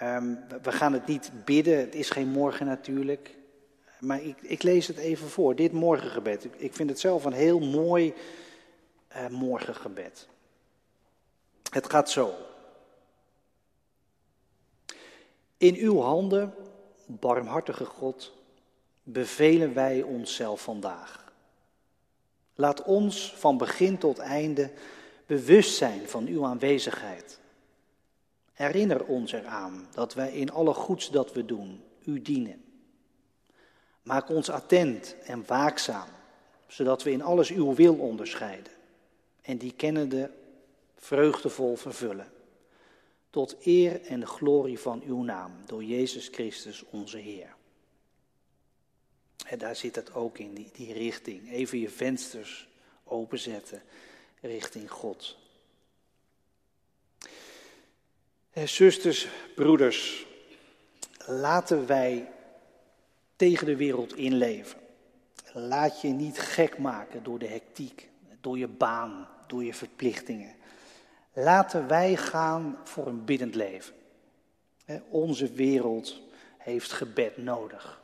Um, 0.02 0.40
we 0.62 0.72
gaan 0.72 0.94
het 0.94 1.08
niet 1.08 1.32
bidden, 1.46 1.78
het 1.78 1.96
is 1.96 2.10
geen 2.10 2.28
morgen 2.28 2.66
natuurlijk. 2.66 3.36
Maar 4.00 4.24
ik, 4.24 4.36
ik 4.42 4.64
lees 4.64 4.88
het 4.88 4.98
even 4.98 5.30
voor, 5.30 5.56
dit 5.56 5.72
morgengebed. 5.72 6.48
Ik 6.58 6.74
vind 6.74 6.90
het 6.90 7.00
zelf 7.00 7.26
een 7.26 7.34
heel 7.34 7.60
mooi 7.60 8.14
morgengebed. 9.30 10.28
Het 11.72 11.90
gaat 11.90 12.10
zo. 12.10 12.34
In 15.58 15.76
uw 15.76 16.00
handen, 16.00 16.54
barmhartige 17.06 17.86
God, 17.86 18.34
bevelen 19.04 19.74
wij 19.74 20.02
onszelf 20.02 20.62
vandaag. 20.62 21.34
Laat 22.56 22.84
ons 22.84 23.34
van 23.36 23.58
begin 23.58 23.98
tot 23.98 24.18
einde 24.18 24.72
bewust 25.26 25.76
zijn 25.76 26.08
van 26.08 26.28
uw 26.28 26.46
aanwezigheid. 26.46 27.40
Herinner 28.54 29.06
ons 29.06 29.32
eraan 29.32 29.88
dat 29.92 30.14
wij 30.14 30.32
in 30.32 30.52
alle 30.52 30.74
goeds 30.74 31.10
dat 31.10 31.34
we 31.34 31.46
doen, 31.46 31.84
u 32.04 32.22
dienen. 32.22 32.64
Maak 34.02 34.30
ons 34.30 34.50
attent 34.50 35.16
en 35.24 35.44
waakzaam, 35.48 36.10
zodat 36.68 37.04
we 37.04 37.12
in 37.12 37.22
alles 37.22 37.50
uw 37.50 37.74
wil 37.74 37.96
onderscheiden 37.96 38.74
en 39.42 39.58
die 39.58 39.74
kennende 39.74 40.32
vreugdevol 40.96 41.76
vervullen 41.76 42.33
tot 43.34 43.56
eer 43.66 44.02
en 44.02 44.20
de 44.20 44.26
glorie 44.26 44.80
van 44.80 45.02
uw 45.06 45.24
naam, 45.24 45.52
door 45.66 45.84
Jezus 45.84 46.28
Christus 46.28 46.84
onze 46.90 47.18
Heer. 47.18 47.56
En 49.46 49.58
daar 49.58 49.76
zit 49.76 49.96
het 49.96 50.14
ook 50.14 50.38
in, 50.38 50.54
die, 50.54 50.70
die 50.74 50.94
richting. 50.94 51.52
Even 51.52 51.80
je 51.80 51.90
vensters 51.90 52.68
openzetten 53.04 53.82
richting 54.42 54.92
God. 54.92 55.38
En 58.52 58.70
zusters, 58.70 59.28
broeders, 59.56 60.26
laten 61.26 61.88
wij 61.88 62.32
tegen 63.36 63.66
de 63.66 63.76
wereld 63.76 64.16
inleven. 64.16 64.80
Laat 65.54 66.02
je 66.02 66.08
niet 66.08 66.40
gek 66.40 66.78
maken 66.78 67.24
door 67.24 67.40
de 67.40 67.48
hectiek, 67.48 68.10
door 68.42 68.58
je 68.58 68.68
baan, 68.68 69.28
door 69.48 69.64
je 69.64 69.74
verplichtingen. 69.74 70.56
Laten 71.34 71.88
wij 71.88 72.16
gaan 72.16 72.78
voor 72.84 73.08
een 73.08 73.26
biddend 73.26 73.56
leven. 73.56 73.96
Onze 75.10 75.52
wereld 75.52 76.22
heeft 76.58 76.92
gebed 76.92 77.38
nodig. 77.38 78.02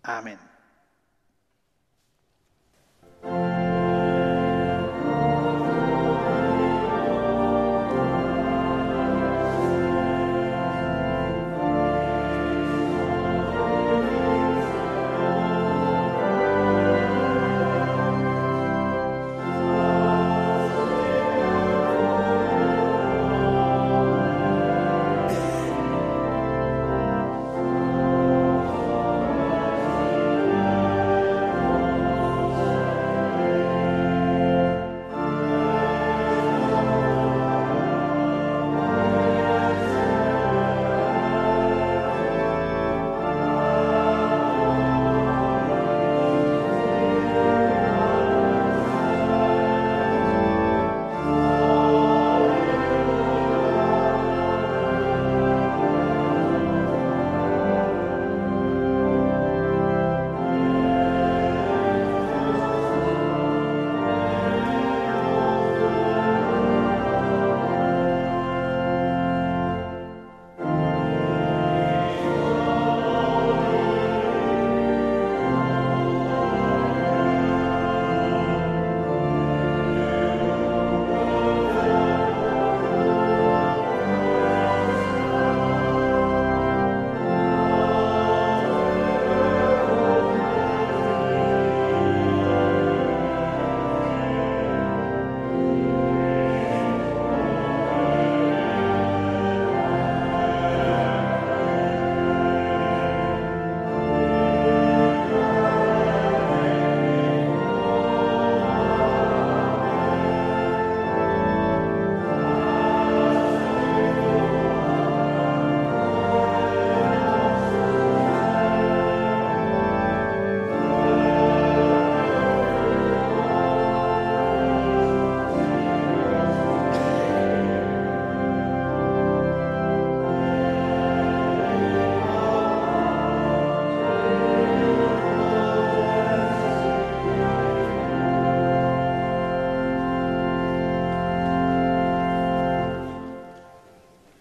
Amen. 0.00 0.51